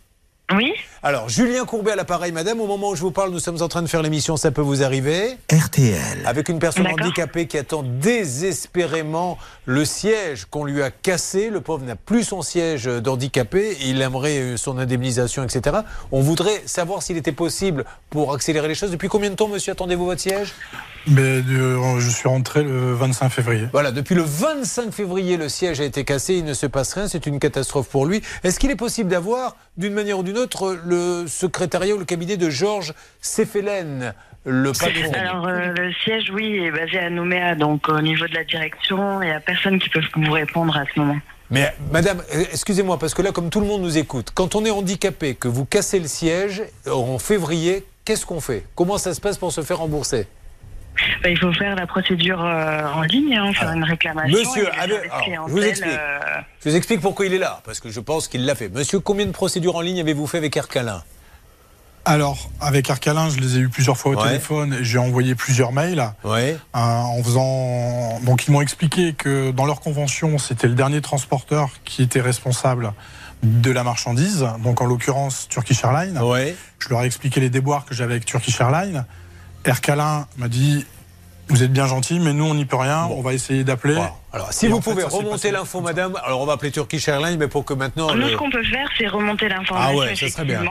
Oui, 0.53 0.73
Alors, 1.03 1.31
Julien 1.31 1.65
Courbet 1.65 1.93
à 1.93 1.97
l'appareil, 1.97 2.31
madame. 2.31 2.61
Au 2.61 2.67
moment 2.67 2.91
où 2.91 2.95
je 2.95 3.01
vous 3.01 3.11
parle, 3.11 3.31
nous 3.31 3.39
sommes 3.39 3.63
en 3.63 3.69
train 3.69 3.81
de 3.81 3.87
faire 3.87 4.03
l'émission 4.03 4.37
Ça 4.37 4.51
peut 4.51 4.61
vous 4.61 4.83
arriver. 4.83 5.39
RTL. 5.51 5.97
Avec 6.27 6.51
une 6.51 6.59
personne 6.59 6.87
handicapée 6.87 7.47
qui 7.47 7.57
attend 7.57 7.83
désespérément 7.83 9.39
le 9.65 9.87
siège 9.87 10.45
qu'on 10.45 10.63
lui 10.63 10.83
a 10.83 10.91
cassé. 10.91 11.49
Le 11.49 11.63
pauvre 11.63 11.87
n'a 11.87 11.97
plus 11.97 12.25
son 12.25 12.43
siège 12.43 12.85
d'handicapé. 12.85 13.79
Il 13.83 14.03
aimerait 14.03 14.41
euh, 14.41 14.57
son 14.59 14.77
indemnisation, 14.77 15.43
etc. 15.43 15.79
On 16.13 16.21
voudrait 16.21 16.61
savoir 16.67 17.03
s'il 17.03 17.17
était 17.17 17.33
possible 17.33 17.87
pour 18.11 18.35
accélérer 18.35 18.69
les 18.69 18.75
choses. 18.75 18.91
Depuis 18.91 19.09
combien 19.09 19.31
de 19.31 19.37
temps, 19.37 19.49
monsieur, 19.49 19.73
attendez-vous 19.73 20.05
votre 20.05 20.21
siège? 20.21 20.53
Mais 21.07 21.43
euh, 21.49 21.99
je 21.99 22.11
suis 22.11 22.29
rentré 22.29 22.63
le 22.63 22.93
25 22.93 23.31
février. 23.31 23.69
Voilà, 23.73 23.91
depuis 23.91 24.15
le 24.15 24.23
25 24.23 24.93
février, 24.93 25.39
le 25.39 25.49
siège 25.49 25.81
a 25.81 25.85
été 25.85 26.05
cassé. 26.05 26.35
Il 26.35 26.45
ne 26.45 26.53
se 26.53 26.67
passe 26.67 26.93
rien. 26.93 27.09
C'est 27.09 27.25
une 27.25 27.39
catastrophe 27.39 27.89
pour 27.89 28.05
lui. 28.05 28.21
Est-ce 28.45 28.61
qu'il 28.61 28.71
est 28.71 28.77
possible 28.77 29.09
d'avoir, 29.09 29.57
d'une 29.79 29.95
manière 29.95 30.19
ou 30.19 30.23
d'une 30.23 30.37
autre, 30.37 30.79
le 30.91 31.27
secrétariat 31.27 31.95
ou 31.95 31.99
le 31.99 32.05
cabinet 32.05 32.37
de 32.37 32.51
Georges 32.51 32.93
Céphélène, 33.21 34.13
le 34.45 34.73
patron. 34.73 35.13
alors 35.15 35.47
euh, 35.47 35.73
le 35.77 35.93
siège, 36.05 36.31
oui, 36.35 36.57
est 36.65 36.71
basé 36.71 36.99
à 36.99 37.11
Nouméa, 37.11 37.55
donc 37.55 37.89
au 37.89 38.01
niveau 38.01 38.27
de 38.27 38.35
la 38.35 38.45
direction, 38.45 39.23
il 39.23 39.27
n'y 39.27 39.33
a 39.33 39.41
personne 39.41 39.79
qui 39.79 39.89
peut 39.89 40.01
vous 40.17 40.33
répondre 40.33 40.77
à 40.77 40.85
ce 40.93 40.99
moment. 40.99 41.19
Mais 41.51 41.73
madame, 41.93 42.23
excusez-moi, 42.53 42.99
parce 42.99 43.15
que 43.15 43.23
là, 43.23 43.33
comme 43.33 43.51
tout 43.51 43.61
le 43.61 43.67
monde 43.67 43.83
nous 43.83 43.99
écoute, 43.99 44.31
quand 44.35 44.55
on 44.55 44.65
est 44.65 44.71
handicapé, 44.71 45.35
que 45.35 45.49
vous 45.49 45.65
cassez 45.65 45.99
le 45.99 46.07
siège 46.07 46.63
en 46.87 47.19
février, 47.19 47.85
qu'est-ce 48.05 48.27
qu'on 48.27 48.41
fait? 48.41 48.65
Comment 48.75 48.99
ça 48.99 49.15
se 49.15 49.21
passe 49.21 49.39
pour 49.39 49.53
se 49.53 49.61
faire 49.63 49.79
rembourser? 49.79 50.27
Bah, 51.23 51.29
il 51.29 51.39
faut 51.39 51.53
faire 51.53 51.75
la 51.77 51.87
procédure 51.87 52.43
euh, 52.45 52.83
en 52.95 53.03
ligne, 53.03 53.37
hein, 53.37 53.53
faire 53.53 53.73
une 53.73 53.85
réclamation. 53.85 54.39
Monsieur, 54.39 54.69
alors, 54.79 54.99
je 55.49 55.53
vous 55.53 55.63
explique. 55.63 55.93
euh, 55.93 56.19
Je 56.65 56.71
vous 56.71 56.77
explique 56.77 57.01
pourquoi 57.01 57.27
il 57.27 57.35
est 57.35 57.39
là, 57.39 57.61
parce 57.65 57.81
que 57.81 57.91
je 57.91 58.01
pense 58.01 58.29
qu'il 58.29 58.45
l'a 58.45 58.55
fait. 58.55 58.69
Monsieur, 58.69 59.01
combien 59.01 59.27
de 59.27 59.31
procédures 59.33 59.77
en 59.77 59.81
ligne 59.81 60.01
avez-vous 60.01 60.27
fait 60.27 60.39
avec 60.39 60.57
Ercalin 60.57 61.03
Alors, 62.05 62.51
avec 62.61 62.89
Arcalin, 62.91 63.29
je 63.31 63.39
les 63.39 63.57
ai 63.57 63.61
eu 63.61 63.69
plusieurs 63.69 63.97
fois 63.97 64.13
au 64.13 64.17
Ouais. 64.17 64.27
téléphone 64.29 64.75
et 64.81 64.85
j'ai 64.85 64.99
envoyé 64.99 65.35
plusieurs 65.35 65.73
mails. 65.73 66.03
Ouais. 66.25 66.57
euh, 66.75 66.79
en 66.79 67.23
faisant. 67.23 68.19
Donc, 68.25 68.47
ils 68.47 68.51
m'ont 68.53 68.61
expliqué 68.63 69.13
que 69.13 69.51
dans 69.51 69.67
leur 69.67 69.81
convention, 69.81 70.39
c'était 70.39 70.67
le 70.69 70.75
dernier 70.75 71.01
transporteur 71.03 71.69
qui 71.85 72.03
était 72.03 72.21
responsable 72.21 72.93
de 73.43 73.71
la 73.71 73.85
marchandise. 73.85 74.47
Donc, 74.63 74.81
en 74.81 74.87
l'occurrence, 74.87 75.47
Turkish 75.49 75.83
Airlines. 75.85 76.19
Ouais. 76.19 76.55
Je 76.79 76.89
leur 76.89 77.03
ai 77.03 77.07
expliqué 77.07 77.41
les 77.41 77.51
déboires 77.51 77.85
que 77.85 77.95
j'avais 77.95 78.13
avec 78.15 78.25
Turkish 78.27 78.61
Airlines. 78.61 79.05
Ercalin 79.65 80.27
m'a 80.37 80.49
dit 80.49 80.87
Vous 81.49 81.63
êtes 81.63 81.73
bien 81.73 81.87
gentil, 81.87 82.19
mais 82.21 82.33
nous, 82.33 82.45
on 82.45 82.55
n'y 82.55 82.65
peut 82.65 82.77
rien. 82.77 83.07
On 83.07 83.23
va 83.23 83.35
essayer 83.35 83.65
d'appeler. 83.65 84.01
Alors, 84.33 84.53
si 84.53 84.67
Et 84.67 84.69
vous 84.69 84.77
en 84.77 84.81
fait, 84.81 84.91
pouvez 84.93 85.03
remonter 85.05 85.51
l'info, 85.51 85.81
madame, 85.81 86.17
alors 86.25 86.41
on 86.41 86.47
va 86.47 86.53
appeler 86.53 86.71
Turkish 86.71 87.09
Airlines, 87.09 87.37
mais 87.39 87.49
pour 87.49 87.65
que 87.65 87.75
maintenant. 87.75 88.15
Nous, 88.15 88.21
le- 88.23 88.31
ce 88.31 88.37
qu'on 88.37 88.51
peut 88.51 88.63
faire, 88.63 88.89
c'est 88.97 89.09
remonter 89.09 89.49
l'information. 89.49 89.77
Ah 90.01 90.07
ouais, 90.07 90.15
ça 90.15 90.29
serait 90.29 90.45
bien. 90.45 90.63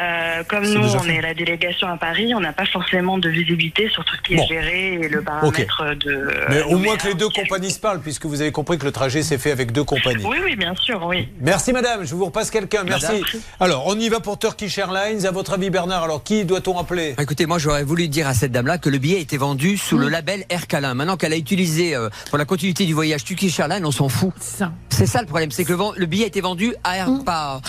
Euh, 0.00 0.44
comme 0.48 0.64
nous, 0.64 0.80
on 0.94 0.98
fait. 1.00 1.16
est 1.16 1.20
la 1.22 1.34
délégation 1.34 1.88
à 1.88 1.96
Paris, 1.96 2.32
on 2.34 2.40
n'a 2.40 2.52
pas 2.52 2.66
forcément 2.66 3.18
de 3.18 3.28
visibilité 3.28 3.88
sur 3.88 4.04
tout 4.04 4.14
ce 4.16 4.22
qui 4.22 4.36
Bon. 4.36 4.44
est 4.44 4.48
géré 4.48 4.94
et 4.94 5.08
le 5.08 5.22
paramètre 5.22 5.94
de. 5.96 6.28
Mais 6.50 6.62
au 6.62 6.78
moins 6.78 6.96
que 6.96 7.08
les 7.08 7.14
deux 7.14 7.28
compagnies 7.30 7.70
se 7.70 7.80
parlent, 7.80 8.00
puisque 8.00 8.26
vous 8.26 8.40
avez 8.40 8.52
compris 8.52 8.78
que 8.78 8.84
le 8.84 8.92
trajet 8.92 9.22
s'est 9.22 9.38
fait 9.38 9.50
avec 9.50 9.72
deux 9.72 9.82
compagnies. 9.84 10.24
Oui, 10.24 10.36
oui, 10.44 10.54
bien 10.56 10.74
sûr, 10.76 11.02
oui. 11.06 11.28
Merci 11.40 11.72
madame, 11.72 12.04
je 12.04 12.14
vous 12.14 12.26
repasse 12.26 12.50
quelqu'un, 12.50 12.84
merci. 12.84 13.06
Madame. 13.06 13.22
Alors, 13.60 13.84
on 13.86 13.98
y 13.98 14.08
va 14.08 14.20
pour 14.20 14.38
Turkish 14.38 14.76
Airlines. 14.78 15.26
À 15.26 15.30
votre 15.30 15.54
avis, 15.54 15.70
Bernard, 15.70 16.04
alors 16.04 16.22
qui 16.22 16.44
doit-on 16.44 16.78
appeler? 16.78 17.14
Écoutez, 17.18 17.46
moi 17.46 17.58
j'aurais 17.58 17.82
voulu 17.84 18.08
dire 18.08 18.28
à 18.28 18.34
cette 18.34 18.52
dame-là 18.52 18.78
que 18.78 18.88
le 18.90 18.98
billet 18.98 19.20
était 19.20 19.36
vendu 19.38 19.76
sous 19.76 19.98
le 19.98 20.08
label 20.08 20.44
Air 20.50 20.66
Calin. 20.66 20.94
Maintenant 20.94 21.16
qu'elle 21.16 21.32
a 21.32 21.36
utilisé 21.36 21.94
euh, 21.96 22.08
pour 22.28 22.38
la 22.38 22.44
continuité 22.44 22.84
du 22.90 22.94
voyage 22.94 23.22
Turkish 23.22 23.60
Airlines, 23.60 23.86
on 23.86 23.92
s'en 23.92 24.08
fout. 24.08 24.32
C'est 24.40 24.58
ça. 24.58 24.72
C'est 24.88 25.06
ça 25.06 25.20
le 25.20 25.26
problème, 25.28 25.52
c'est 25.52 25.64
que 25.64 25.72
le, 25.72 26.06
billet 26.06 26.26
était 26.26 26.40
vendu 26.40 26.74
à 26.82 26.96
Air, 26.96 27.08
par 27.24 27.60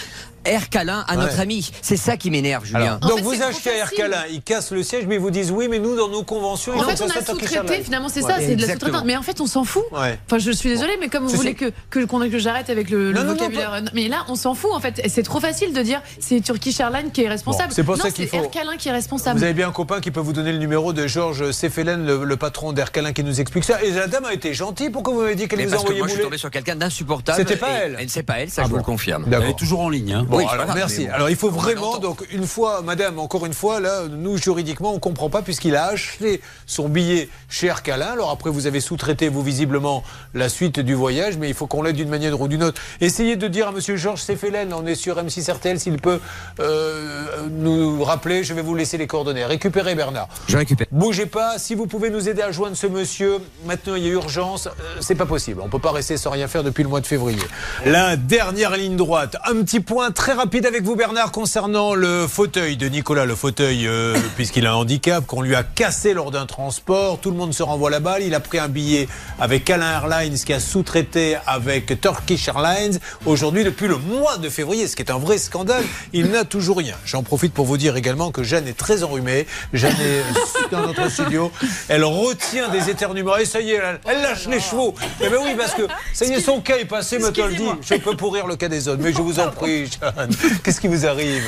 Air 0.45 0.69
Calin 0.69 1.03
à 1.07 1.15
notre 1.15 1.35
Ouais. 1.35 1.41
ami. 1.41 1.71
C'est 1.81 1.97
ça 1.97 2.17
qui 2.17 2.31
m'énerve, 2.31 2.65
Julien. 2.65 2.79
Alors, 2.81 2.99
Donc 2.99 3.17
fait, 3.17 3.21
vous 3.21 3.33
achetez 3.41 3.69
facile. 3.69 3.71
Ercalin, 3.99 4.23
ils 4.31 4.41
cassent 4.41 4.71
le 4.71 4.83
siège, 4.83 5.05
mais 5.07 5.15
ils 5.15 5.21
vous 5.21 5.31
disent 5.31 5.51
oui, 5.51 5.67
mais 5.69 5.79
nous, 5.79 5.95
dans 5.95 6.09
nos 6.09 6.23
conventions, 6.23 6.73
il 6.75 6.79
En 6.79 6.83
faut 6.83 6.89
fait, 6.89 6.97
ça 6.97 7.05
on 7.05 7.09
a 7.09 7.23
sous-traité, 7.25 7.83
finalement, 7.83 8.09
c'est 8.09 8.23
Ouais. 8.23 8.29
ça, 8.31 8.37
c'est 8.39 8.55
de 8.55 8.61
la 8.65 8.73
sous-traitance. 8.73 9.03
Mais 9.05 9.15
en 9.17 9.21
fait, 9.21 9.39
on 9.41 9.47
s'en 9.47 9.63
fout. 9.63 9.83
Ouais. 9.91 10.17
Enfin, 10.25 10.39
je 10.39 10.51
suis 10.51 10.69
désolée, 10.69 10.97
mais 10.99 11.09
comme 11.09 11.25
vous 11.25 11.35
voulez 11.35 11.53
que, 11.53 11.71
que, 11.89 12.39
j'arrête 12.39 12.69
avec 12.69 12.89
le, 12.89 13.11
le 13.11 13.13
Non, 13.13 13.21
non, 13.21 13.27
non, 13.27 13.33
vocabulaire. 13.35 13.83
Mais 13.93 14.07
là, 14.07 14.25
on 14.29 14.35
s'en 14.35 14.53
fout, 14.55 14.71
en 14.73 14.79
fait. 14.79 15.01
C'est 15.09 15.23
trop 15.23 15.39
facile 15.39 15.73
de 15.73 15.81
dire 15.81 16.01
c'est 16.19 16.41
Turkish 16.41 16.79
Airlines 16.79 17.11
qui 17.11 17.23
est 17.23 17.29
responsable. 17.29 17.69
Bon, 17.69 17.75
c'est 17.75 17.83
pour 17.83 17.97
non, 17.97 18.03
ça 18.03 18.11
qu'il 18.11 18.27
c'est 18.27 18.37
faut- 18.37 18.43
Air 18.43 18.77
qui 18.77 18.87
est 18.89 18.91
responsable. 18.91 19.37
Vous 19.37 19.43
avez 19.43 19.53
bien 19.53 19.67
un 19.69 19.71
copain 19.71 19.99
qui 20.01 20.11
peut 20.11 20.19
vous 20.19 20.33
donner 20.33 20.51
le 20.51 20.57
numéro 20.57 20.93
de 20.93 21.07
Georges 21.07 21.51
Céphélène, 21.51 22.05
le, 22.05 22.23
le 22.23 22.37
patron 22.37 22.73
d'Ercalin, 22.73 23.13
qui 23.13 23.23
nous 23.23 23.39
explique 23.41 23.63
ça. 23.63 23.81
Et 23.83 23.91
la 23.91 24.07
dame 24.07 24.25
a 24.25 24.33
été 24.33 24.53
gentille. 24.53 24.89
Pourquoi 24.89 25.13
vous 25.13 25.21
m'avez 25.21 25.35
dit 25.35 25.47
qu'elle 25.47 25.59
vous 25.59 25.67
a 25.67 25.71
parce 25.71 25.83
que 25.83 25.87
envoyé 25.87 25.99
moi 25.99 26.07
je 26.07 26.13
suis 26.13 26.23
tombé 26.23 26.37
sur 26.37 26.49
quelqu'un 26.51 26.75
d'insupportable. 26.75 27.37
C'était 27.37 27.57
pas 27.57 27.69
elle. 27.69 27.97
C'est 28.07 28.23
pas 28.23 28.39
elle, 28.39 28.49
ça 28.49 28.61
Ah 28.63 28.65
je 28.65 28.71
vous 28.71 28.77
le 28.77 28.83
confirme. 28.83 29.25
D'accord. 29.25 29.45
Elle 29.45 29.51
est 29.51 29.57
toujours 29.57 29.81
en 29.81 29.89
ligne. 29.89 30.25
Bon, 30.31 30.37
Oui, 30.37 30.45
alors 30.49 30.65
grave, 30.65 30.77
merci. 30.77 31.07
bon. 31.07 31.13
Alors 31.13 31.29
il 31.29 31.35
faut 31.35 31.49
vraiment, 31.49 31.97
donc 31.97 32.25
une 32.31 32.47
fois, 32.47 32.81
madame, 32.81 33.19
encore 33.19 33.45
une 33.45 33.53
fois, 33.53 33.81
là, 33.81 34.03
nous 34.09 34.37
juridiquement, 34.37 34.93
on 34.93 34.99
comprend 34.99 35.29
pas 35.29 35.41
puisqu'il 35.41 35.75
a 35.75 35.87
acheté 35.87 36.39
son 36.65 36.87
billet 36.87 37.27
chez 37.49 37.67
Ercalin. 37.67 38.13
Alors 38.13 38.29
après, 38.31 38.49
vous 38.49 38.65
avez 38.65 38.79
sous-traité, 38.79 39.27
vous 39.27 39.43
visiblement, 39.43 40.03
la 40.33 40.47
suite 40.47 40.79
du 40.79 40.93
voyage, 40.93 41.35
mais 41.37 41.49
il 41.49 41.53
faut 41.53 41.67
qu'on 41.67 41.83
l'aide 41.83 41.97
d'une 41.97 42.07
manière 42.07 42.39
ou 42.39 42.47
d'une 42.47 42.63
autre. 42.63 42.81
Essayez 43.01 43.35
de 43.35 43.49
dire 43.49 43.67
à 43.67 43.71
monsieur 43.73 43.97
Georges 43.97 44.21
Céphélène, 44.21 44.73
on 44.73 44.85
est 44.85 44.95
sur 44.95 45.17
M6 45.21 45.51
RTL, 45.51 45.77
s'il 45.81 45.97
peut 45.97 46.21
euh, 46.61 47.25
nous 47.49 48.01
rappeler, 48.01 48.45
je 48.45 48.53
vais 48.53 48.61
vous 48.61 48.73
laisser 48.75 48.97
les 48.97 49.07
coordonnées. 49.07 49.43
Récupérez 49.43 49.95
Bernard. 49.95 50.29
Je 50.47 50.55
récupère. 50.55 50.87
Bougez 50.91 51.25
pas, 51.25 51.59
si 51.59 51.75
vous 51.75 51.87
pouvez 51.87 52.09
nous 52.09 52.29
aider 52.29 52.41
à 52.41 52.53
joindre 52.53 52.77
ce 52.77 52.87
monsieur, 52.87 53.39
maintenant 53.65 53.95
il 53.95 54.05
y 54.05 54.07
a 54.07 54.11
urgence, 54.13 54.67
euh, 54.67 54.69
c'est 55.01 55.15
pas 55.15 55.25
possible. 55.25 55.59
On 55.61 55.67
peut 55.67 55.79
pas 55.79 55.91
rester 55.91 56.15
sans 56.15 56.29
rien 56.29 56.47
faire 56.47 56.63
depuis 56.63 56.83
le 56.83 56.89
mois 56.89 57.01
de 57.01 57.07
février. 57.07 57.43
La 57.85 58.15
dernière 58.15 58.77
ligne 58.77 58.95
droite, 58.95 59.35
un 59.45 59.61
petit 59.63 59.81
point 59.81 60.11
très 60.11 60.20
rapide 60.29 60.65
avec 60.65 60.83
vous 60.83 60.95
Bernard 60.95 61.31
concernant 61.31 61.95
le 61.95 62.27
fauteuil 62.27 62.77
de 62.77 62.87
Nicolas, 62.87 63.25
le 63.25 63.35
fauteuil 63.35 63.87
euh, 63.87 64.15
puisqu'il 64.35 64.67
a 64.67 64.71
un 64.71 64.75
handicap 64.75 65.25
qu'on 65.25 65.41
lui 65.41 65.55
a 65.55 65.63
cassé 65.63 66.13
lors 66.13 66.31
d'un 66.31 66.45
transport, 66.45 67.19
tout 67.19 67.31
le 67.31 67.37
monde 67.37 67.53
se 67.53 67.63
renvoie 67.63 67.89
la 67.89 67.99
balle, 67.99 68.21
il 68.21 68.35
a 68.35 68.39
pris 68.39 68.59
un 68.59 68.67
billet 68.67 69.07
avec 69.39 69.69
Alain 69.69 69.91
Airlines 69.91 70.37
qui 70.37 70.53
a 70.53 70.59
sous-traité 70.59 71.37
avec 71.47 71.99
Turkish 71.99 72.47
Airlines. 72.47 72.99
Aujourd'hui, 73.25 73.63
depuis 73.63 73.87
le 73.87 73.97
mois 73.97 74.37
de 74.37 74.47
février, 74.47 74.87
ce 74.87 74.95
qui 74.95 75.01
est 75.01 75.11
un 75.11 75.17
vrai 75.17 75.39
scandale, 75.39 75.83
il 76.13 76.27
n'a 76.27 76.45
toujours 76.45 76.77
rien. 76.77 76.95
J'en 77.05 77.23
profite 77.23 77.53
pour 77.53 77.65
vous 77.65 77.77
dire 77.77 77.97
également 77.97 78.31
que 78.31 78.43
Jeanne 78.43 78.67
est 78.67 78.77
très 78.77 79.03
enrhumée. 79.03 79.47
Jeanne 79.73 79.97
est 79.99 80.71
dans 80.71 80.85
notre 80.85 81.09
studio. 81.09 81.51
Elle 81.89 82.03
retient 82.03 82.69
des 82.69 82.89
éternuements. 82.89 83.37
Et 83.37 83.45
ça 83.45 83.59
y 83.59 83.71
est, 83.71 83.75
elle, 83.75 83.99
elle 84.07 84.21
lâche 84.21 84.47
les 84.47 84.59
chevaux. 84.59 84.93
Eh 85.19 85.29
bien 85.29 85.39
oui, 85.43 85.55
parce 85.57 85.73
que 85.73 85.83
ça 86.13 86.25
y 86.25 86.33
est, 86.33 86.41
son 86.41 86.61
cas 86.61 86.77
est 86.77 86.85
passé, 86.85 87.17
me 87.17 87.27
le 87.27 87.55
dit. 87.55 87.69
Je 87.81 87.95
peux 87.95 88.15
pourrir 88.15 88.45
le 88.45 88.55
cas 88.55 88.67
des 88.67 88.87
autres. 88.87 89.01
Mais 89.01 89.13
je 89.13 89.21
vous 89.21 89.39
en 89.39 89.49
prie. 89.49 89.89
Qu'est-ce 90.63 90.81
qui 90.81 90.87
vous 90.87 91.05
arrive? 91.05 91.43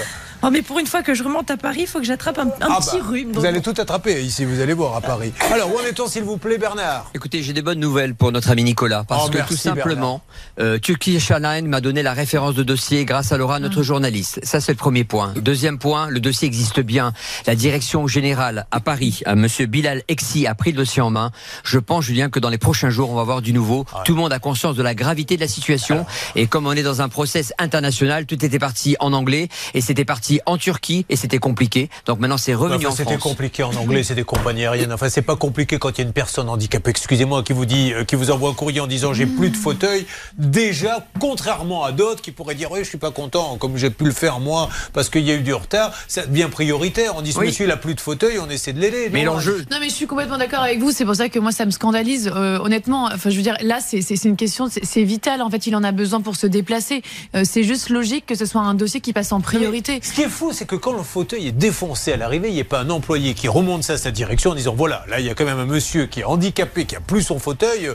Oh, 0.45 0.49
mais 0.51 0.61
pour 0.61 0.77
une 0.79 0.87
fois 0.87 1.03
que 1.03 1.13
je 1.13 1.23
remonte 1.23 1.49
à 1.51 1.57
Paris, 1.57 1.81
il 1.81 1.87
faut 1.87 1.99
que 1.99 2.05
j'attrape 2.05 2.37
un, 2.37 2.47
un 2.47 2.51
Ah 2.69 2.79
petit 2.81 2.99
bah, 2.99 3.05
rhume. 3.09 3.27
Vous 3.29 3.35
donc- 3.35 3.45
allez 3.45 3.61
tout 3.61 3.73
attraper 3.77 4.21
ici, 4.23 4.43
vous 4.43 4.59
allez 4.59 4.73
voir 4.73 4.95
à 4.95 5.01
Paris. 5.01 5.31
Alors, 5.53 5.73
où 5.73 5.77
en 5.79 5.83
est-on, 5.85 6.07
s'il 6.07 6.23
vous 6.23 6.37
plaît, 6.37 6.57
Bernard? 6.57 7.09
Écoutez, 7.15 7.41
j'ai 7.41 7.53
des 7.53 7.61
bonnes 7.61 7.79
nouvelles 7.79 8.13
pour 8.13 8.31
notre 8.33 8.49
ami 8.51 8.63
Nicolas. 8.63 9.05
Parce 9.07 9.25
Oh, 9.27 9.29
que 9.29 9.37
merci, 9.37 9.53
tout 9.55 9.59
simplement, 9.59 10.21
euh, 10.59 10.77
Turkish 10.79 11.31
Airlines 11.31 11.67
m'a 11.67 11.79
donné 11.79 12.03
la 12.03 12.11
référence 12.13 12.55
de 12.55 12.63
dossier 12.63 13.05
grâce 13.05 13.31
à 13.31 13.37
Laura, 13.37 13.59
notre 13.59 13.83
journaliste. 13.83 14.41
Ça, 14.43 14.59
c'est 14.59 14.73
le 14.73 14.77
premier 14.77 15.05
point. 15.05 15.33
Deuxième 15.37 15.77
point, 15.79 16.09
le 16.09 16.19
dossier 16.19 16.45
existe 16.47 16.81
bien. 16.81 17.13
La 17.47 17.55
direction 17.55 18.05
générale 18.07 18.65
à 18.71 18.81
Paris, 18.81 19.21
à 19.25 19.35
monsieur 19.35 19.65
Bilal 19.65 20.03
Exi, 20.09 20.45
a 20.45 20.55
pris 20.55 20.71
le 20.71 20.77
dossier 20.77 21.01
en 21.01 21.09
main. 21.09 21.31
Je 21.63 21.79
pense, 21.79 22.03
Julien, 22.03 22.29
que 22.29 22.39
dans 22.39 22.49
les 22.49 22.57
prochains 22.57 22.89
jours, 22.89 23.09
on 23.11 23.15
va 23.15 23.23
voir 23.23 23.41
du 23.41 23.53
nouveau. 23.53 23.85
Tout 24.03 24.13
le 24.13 24.19
monde 24.19 24.33
a 24.33 24.39
conscience 24.39 24.75
de 24.75 24.83
la 24.83 24.93
gravité 24.93 25.35
de 25.35 25.41
la 25.41 25.47
situation. 25.47 26.05
Et 26.35 26.47
comme 26.47 26.67
on 26.67 26.73
est 26.73 26.83
dans 26.83 27.01
un 27.01 27.07
process 27.07 27.53
international, 27.59 28.25
tout 28.25 28.43
était 28.43 28.59
parti 28.59 28.97
en 28.99 29.13
anglais 29.13 29.47
et 29.73 29.79
c'était 29.79 30.03
parti 30.05 30.32
en 30.45 30.57
Turquie 30.57 31.05
et 31.09 31.15
c'était 31.15 31.37
compliqué. 31.39 31.89
Donc 32.05 32.19
maintenant, 32.19 32.37
c'est 32.37 32.53
revenu 32.53 32.85
Enfin, 32.85 32.93
en 32.93 32.95
C'était 32.95 33.11
France. 33.17 33.23
compliqué 33.23 33.63
en 33.63 33.73
anglais, 33.75 34.03
c'est 34.03 34.15
des 34.15 34.23
compagnies 34.23 34.63
aériennes. 34.65 34.93
Enfin, 34.93 35.09
c'est 35.09 35.21
pas 35.21 35.35
compliqué 35.35 35.77
quand 35.77 35.89
il 35.97 35.97
y 35.99 36.01
a 36.03 36.07
une 36.07 36.13
personne 36.13 36.49
handicapée, 36.49 36.89
excusez-moi, 36.91 37.43
qui 37.43 37.53
vous 37.53 37.65
dit, 37.65 37.93
euh, 37.93 38.03
qui 38.03 38.15
vous 38.15 38.31
envoie 38.31 38.49
un 38.49 38.53
courrier 38.53 38.79
en 38.79 38.87
disant 38.87 39.13
j'ai 39.13 39.25
plus 39.25 39.49
de 39.49 39.57
fauteuil. 39.57 40.05
Déjà, 40.37 41.05
contrairement 41.19 41.83
à 41.83 41.91
d'autres 41.91 42.21
qui 42.21 42.31
pourraient 42.31 42.55
dire 42.55 42.71
oui, 42.71 42.79
je 42.83 42.89
suis 42.89 42.97
pas 42.97 43.11
content, 43.11 43.57
comme 43.57 43.77
j'ai 43.77 43.89
pu 43.89 44.05
le 44.05 44.11
faire 44.11 44.39
moi, 44.39 44.69
parce 44.93 45.09
qu'il 45.09 45.23
y 45.23 45.31
a 45.31 45.35
eu 45.35 45.41
du 45.41 45.53
retard, 45.53 45.91
ça 46.07 46.25
devient 46.25 46.47
prioritaire. 46.51 47.13
On 47.15 47.21
dit 47.21 47.31
ce 47.33 47.39
Oui. 47.39 47.47
monsieur 47.47 47.65
il 47.65 47.71
a 47.71 47.77
plus 47.77 47.95
de 47.95 48.01
fauteuil, 48.01 48.39
on 48.39 48.49
essaie 48.49 48.73
de 48.73 48.79
l'aider. 48.79 49.09
Mais 49.11 49.23
non 49.23 49.33
l'enjeu, 49.33 49.63
Non 49.71 49.77
mais 49.79 49.89
je 49.89 49.93
suis 49.93 50.07
complètement 50.07 50.37
d'accord 50.37 50.61
avec 50.61 50.79
vous. 50.79 50.91
C'est 50.91 51.05
pour 51.05 51.15
ça 51.15 51.29
que 51.29 51.39
moi 51.39 51.51
ça 51.51 51.65
me 51.65 51.71
scandalise. 51.71 52.31
Euh, 52.35 52.59
honnêtement, 52.59 53.05
enfin 53.13 53.29
je 53.29 53.35
veux 53.35 53.41
dire 53.41 53.57
là 53.61 53.79
c'est 53.81 53.99
une 54.25 54.35
question, 54.35 54.67
c'est- 54.69 55.03
vital. 55.03 55.41
En 55.41 55.49
fait, 55.49 55.67
il 55.67 55.75
en 55.75 55.83
a 55.83 55.91
besoin 55.91 56.21
pour 56.21 56.35
se 56.37 56.47
déplacer. 56.47 57.01
Euh, 57.35 57.43
c'est 57.45 57.63
juste 57.63 57.89
logique 57.89 58.25
que 58.25 58.35
ce 58.35 58.45
soit 58.45 58.61
un 58.61 58.73
dossier 58.73 59.01
qui 59.01 59.11
passe 59.11 59.31
en 59.33 59.41
priorité. 59.41 59.99
Ce 60.01 60.13
qui 60.23 60.29
est 60.29 60.31
fou, 60.31 60.51
c'est 60.53 60.65
que 60.65 60.75
quand 60.75 60.93
le 60.93 61.03
fauteuil 61.03 61.47
est 61.47 61.51
défoncé 61.51 62.13
à 62.13 62.17
l'arrivée, 62.17 62.47
il 62.49 62.53
n'y 62.55 62.61
a 62.61 62.65
pas 62.65 62.79
un 62.79 62.89
employé 62.89 63.33
qui 63.33 63.47
remonte 63.47 63.83
ça 63.83 63.93
à 63.93 63.97
sa 63.97 64.11
direction 64.11 64.51
en 64.51 64.55
disant 64.55 64.73
voilà, 64.73 65.03
là 65.09 65.19
il 65.19 65.25
y 65.25 65.29
a 65.29 65.33
quand 65.33 65.45
même 65.45 65.59
un 65.59 65.65
monsieur 65.65 66.05
qui 66.05 66.21
est 66.21 66.23
handicapé, 66.23 66.85
qui 66.85 66.95
a 66.95 66.99
plus 67.01 67.23
son 67.23 67.39
fauteuil. 67.39 67.89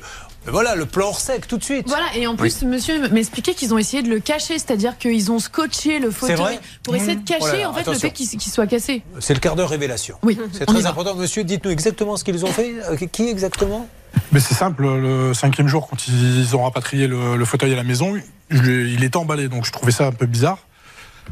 Voilà, 0.47 0.77
le 0.77 0.87
plan 0.87 1.09
hors 1.09 1.21
sec 1.21 1.47
tout 1.47 1.59
de 1.59 1.65
suite. 1.65 1.87
Voilà, 1.89 2.07
et 2.15 2.27
en 2.27 2.35
plus, 2.37 2.63
monsieur 2.63 3.07
m'expliquait 3.11 3.53
qu'ils 3.55 3.75
ont 3.75 3.79
essayé 3.79 4.03
de 4.03 4.09
le 4.09 4.19
cacher, 4.19 4.55
c'est-à-dire 4.59 4.97
qu'ils 4.97 5.31
ont 5.31 5.39
scotché 5.41 5.99
le 5.99 6.11
fauteuil 6.11 6.59
pour 6.83 6.95
essayer 6.97 7.17
de 7.17 7.25
cacher 7.29 7.65
Oh 7.67 7.71
en 7.71 7.73
fait 7.75 7.87
le 7.91 7.99
fait 7.99 8.11
qu'il 8.13 8.41
soit 8.41 8.67
cassé. 8.67 9.03
C'est 9.21 9.35
le 9.35 9.41
quart 9.41 9.57
d'heure 9.57 9.69
révélation. 9.69 10.17
Oui, 10.23 10.39
C'est 10.53 10.65
très 10.67 10.81
va. 10.81 10.91
important. 10.91 11.15
Monsieur, 11.17 11.45
dites-nous 11.45 11.71
exactement 11.71 12.17
ce 12.17 12.25
qu'ils 12.25 12.45
ont 12.45 12.53
fait. 12.53 12.73
Euh, 12.91 12.97
Qui 13.11 13.29
exactement? 13.29 13.89
Mais 14.33 14.41
c'est 14.41 14.55
simple, 14.55 14.85
le 14.85 15.35
cinquième 15.35 15.69
jour, 15.69 15.87
quand 15.89 16.09
ils 16.09 16.57
ont 16.57 16.63
rapatrié 16.65 17.07
le, 17.09 17.37
le 17.37 17.45
fauteuil 17.45 17.73
à 17.75 17.77
la 17.77 17.85
maison, 17.85 18.15
je- 18.51 18.87
il 18.87 19.05
était 19.05 19.17
emballé, 19.19 19.49
donc 19.49 19.67
je 19.67 19.73
trouvais 19.73 19.93
ça 19.93 20.07
un 20.07 20.13
peu 20.13 20.25
bizarre. 20.27 20.59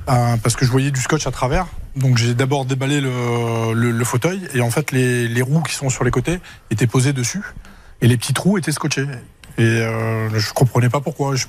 Euh, 0.08 0.36
parce 0.42 0.56
que 0.56 0.64
je 0.64 0.70
voyais 0.70 0.90
du 0.90 1.00
scotch 1.00 1.26
à 1.26 1.30
travers. 1.30 1.66
Donc 1.96 2.16
j'ai 2.18 2.34
d'abord 2.34 2.64
déballé 2.64 3.00
le, 3.00 3.72
le- 3.74 3.90
le 3.90 4.04
fauteuil 4.04 4.46
et 4.54 4.60
en 4.60 4.70
fait 4.70 4.92
les, 4.92 5.28
les 5.28 5.42
roues 5.42 5.62
qui 5.62 5.74
sont 5.74 5.88
sur 5.90 6.04
les 6.04 6.10
côtés 6.10 6.38
étaient 6.70 6.86
posées 6.86 7.12
dessus 7.12 7.42
et 8.02 8.06
les 8.08 8.16
petits 8.16 8.34
trous 8.34 8.58
étaient 8.58 8.72
scotchés. 8.72 9.06
Et 9.58 9.62
euh, 9.62 10.28
je 10.38 10.52
comprenais 10.52 10.88
pas 10.90 11.00
pourquoi. 11.00 11.34
Je, 11.36 11.46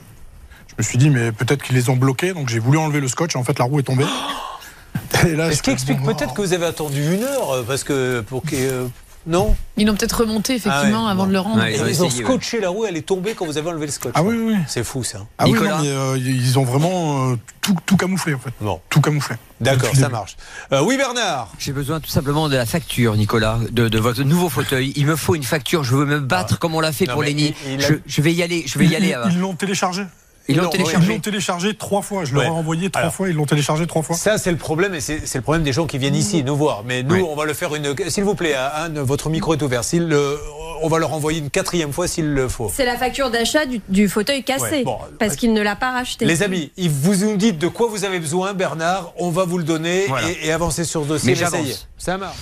je 0.67 0.73
me 0.77 0.83
suis 0.83 0.97
dit 0.97 1.09
mais 1.09 1.31
peut-être 1.31 1.61
qu'ils 1.63 1.75
les 1.75 1.89
ont 1.89 1.97
bloqués 1.97 2.33
donc 2.33 2.47
j'ai 2.49 2.59
voulu 2.59 2.77
enlever 2.77 3.01
le 3.01 3.07
scotch 3.07 3.35
et 3.35 3.37
en 3.37 3.43
fait 3.43 3.59
la 3.59 3.65
roue 3.65 3.79
est 3.79 3.83
tombée. 3.83 4.05
Et 5.27 5.35
là, 5.35 5.51
Ce 5.53 5.61
qui 5.61 5.69
explique 5.69 5.99
bon, 6.01 6.13
peut-être 6.13 6.33
que 6.33 6.41
vous 6.41 6.53
avez 6.53 6.65
attendu 6.65 7.01
une 7.15 7.23
heure 7.23 7.51
euh, 7.51 7.63
parce 7.65 7.83
que 7.83 8.21
pour 8.21 8.41
que 8.41 8.87
non. 9.27 9.55
Ils 9.77 9.85
l'ont 9.85 9.95
peut-être 9.95 10.21
remonté 10.21 10.55
effectivement 10.55 11.03
Ah 11.03 11.05
ouais, 11.05 11.11
avant 11.11 11.23
bon. 11.23 11.27
de 11.27 11.33
le 11.33 11.39
rendre. 11.39 11.57
Ouais, 11.61 11.73
Ils, 11.73 11.75
Ils 11.75 11.81
ont 12.01 12.05
ont 12.05 12.07
essayé, 12.07 12.23
ouais. 12.23 12.29
scotché 12.31 12.59
la 12.59 12.69
roue, 12.69 12.85
elle 12.85 12.97
est 12.97 13.01
tombée 13.05 13.33
quand 13.35 13.45
vous 13.45 13.57
avez 13.57 13.69
enlevé 13.69 13.85
le 13.85 13.91
scotch. 13.91 14.13
Ah 14.15 14.23
oui 14.23 14.35
oui. 14.37 14.55
C'est 14.67 14.83
fou 14.83 15.03
ça. 15.03 15.19
Ah 15.37 15.43
oui, 15.45 15.51
Nicolas 15.51 15.77
non, 15.77 15.83
mais 15.83 15.89
euh, 15.89 16.17
ils 16.17 16.57
ont 16.57 16.63
vraiment 16.63 17.31
euh, 17.31 17.35
tout, 17.61 17.75
tout 17.85 17.97
camouflé 17.97 18.33
en 18.33 18.39
fait. 18.39 18.51
Bon, 18.61 18.79
Tout 18.89 19.01
camouflé. 19.01 19.35
d'accord, 19.61 19.93
ça 19.95 20.09
marche. 20.09 20.37
Euh, 20.71 20.81
oui 20.83 20.97
Bernard. 20.97 21.51
J'ai 21.59 21.73
besoin 21.73 21.99
tout 21.99 22.09
simplement 22.09 22.49
de 22.49 22.55
la 22.55 22.65
facture, 22.65 23.15
Nicolas, 23.15 23.59
de, 23.69 23.87
de 23.89 23.99
votre 23.99 24.23
nouveau 24.23 24.49
fauteuil. 24.49 24.93
Il 24.95 25.05
me 25.05 25.15
faut 25.15 25.35
une 25.35 25.43
facture. 25.43 25.83
Je 25.83 25.95
veux 25.95 26.05
me 26.05 26.19
battre 26.19 26.57
comme 26.57 26.73
on 26.73 26.79
l'a 26.79 26.91
fait 26.91 27.05
Non, 27.05 27.13
pour 27.13 27.23
Lenny. 27.23 27.53
Je, 27.79 27.95
je 28.05 28.21
vais 28.21 28.33
y 28.33 28.41
aller. 28.41 28.63
Je 28.65 28.79
vais 28.79 28.85
y 28.85 28.95
aller. 28.95 29.13
Ils 29.31 29.39
l'ont 29.39 29.53
téléchargé. 29.55 30.03
Ils 30.47 30.57
l'ont 30.57 30.69
téléchargé. 30.69 31.07
Ils 31.11 31.13
l'ont 31.15 31.19
téléchargé 31.19 31.75
trois 31.75 32.01
fois. 32.01 32.23
Je 32.25 32.33
leur 32.33 32.43
ai 32.43 32.47
envoyé 32.47 32.89
trois 32.89 33.01
Alors. 33.01 33.13
fois. 33.13 33.29
Ils 33.29 33.35
l'ont 33.35 33.45
téléchargé 33.45 33.85
trois 33.87 34.01
fois. 34.01 34.15
Ça, 34.15 34.37
c'est 34.37 34.51
le 34.51 34.57
problème, 34.57 34.93
et 34.95 35.01
c'est 35.01 35.35
le 35.35 35.41
problème 35.41 35.63
des 35.63 35.73
gens 35.73 35.85
qui 35.85 35.97
viennent 35.97 36.15
ici 36.15 36.43
nous 36.43 36.55
voir. 36.55 36.83
Mais 36.85 37.03
nous, 37.03 37.15
Oui. 37.15 37.25
on 37.27 37.35
va 37.35 37.45
le 37.45 37.53
faire 37.53 37.73
une. 37.75 37.93
S'il 38.09 38.23
vous 38.23 38.35
plaît, 38.35 38.53
Anne, 38.53 38.99
votre 38.99 39.29
micro 39.29 39.53
est 39.53 39.61
ouvert. 39.61 39.83
S'il 39.83 40.07
le- 40.07 40.39
on 40.81 40.87
va 40.89 40.99
leur 40.99 41.11
envoyer 41.13 41.39
une 41.39 41.49
quatrième 41.49 41.91
fois 41.91 42.07
s'il 42.07 42.33
le 42.33 42.47
faut. 42.47 42.71
C'est 42.73 42.85
la 42.85 42.97
facture 42.97 43.31
d'achat 43.31 43.65
du, 43.65 43.81
du 43.89 44.07
fauteuil 44.07 44.43
cassé. 44.43 44.63
Ouais, 44.63 44.83
bon, 44.83 44.97
parce 45.19 45.31
ouais. 45.31 45.37
qu'il 45.37 45.53
ne 45.53 45.61
l'a 45.61 45.75
pas 45.75 45.91
racheté. 45.91 46.25
Les 46.25 46.43
amis, 46.43 46.71
vous 46.77 47.15
nous 47.15 47.35
dites 47.35 47.57
de 47.57 47.67
quoi 47.67 47.87
vous 47.87 48.05
avez 48.05 48.19
besoin, 48.19 48.53
Bernard. 48.53 49.11
On 49.17 49.31
va 49.31 49.43
vous 49.45 49.57
le 49.57 49.63
donner 49.63 50.05
Voilà. 50.07 50.29
et, 50.29 50.47
et 50.47 50.51
avancer 50.51 50.83
sur 50.83 51.03
ce 51.03 51.07
dossier. 51.07 51.35
Mais 51.35 51.75
ça 51.97 52.17
marche. 52.17 52.35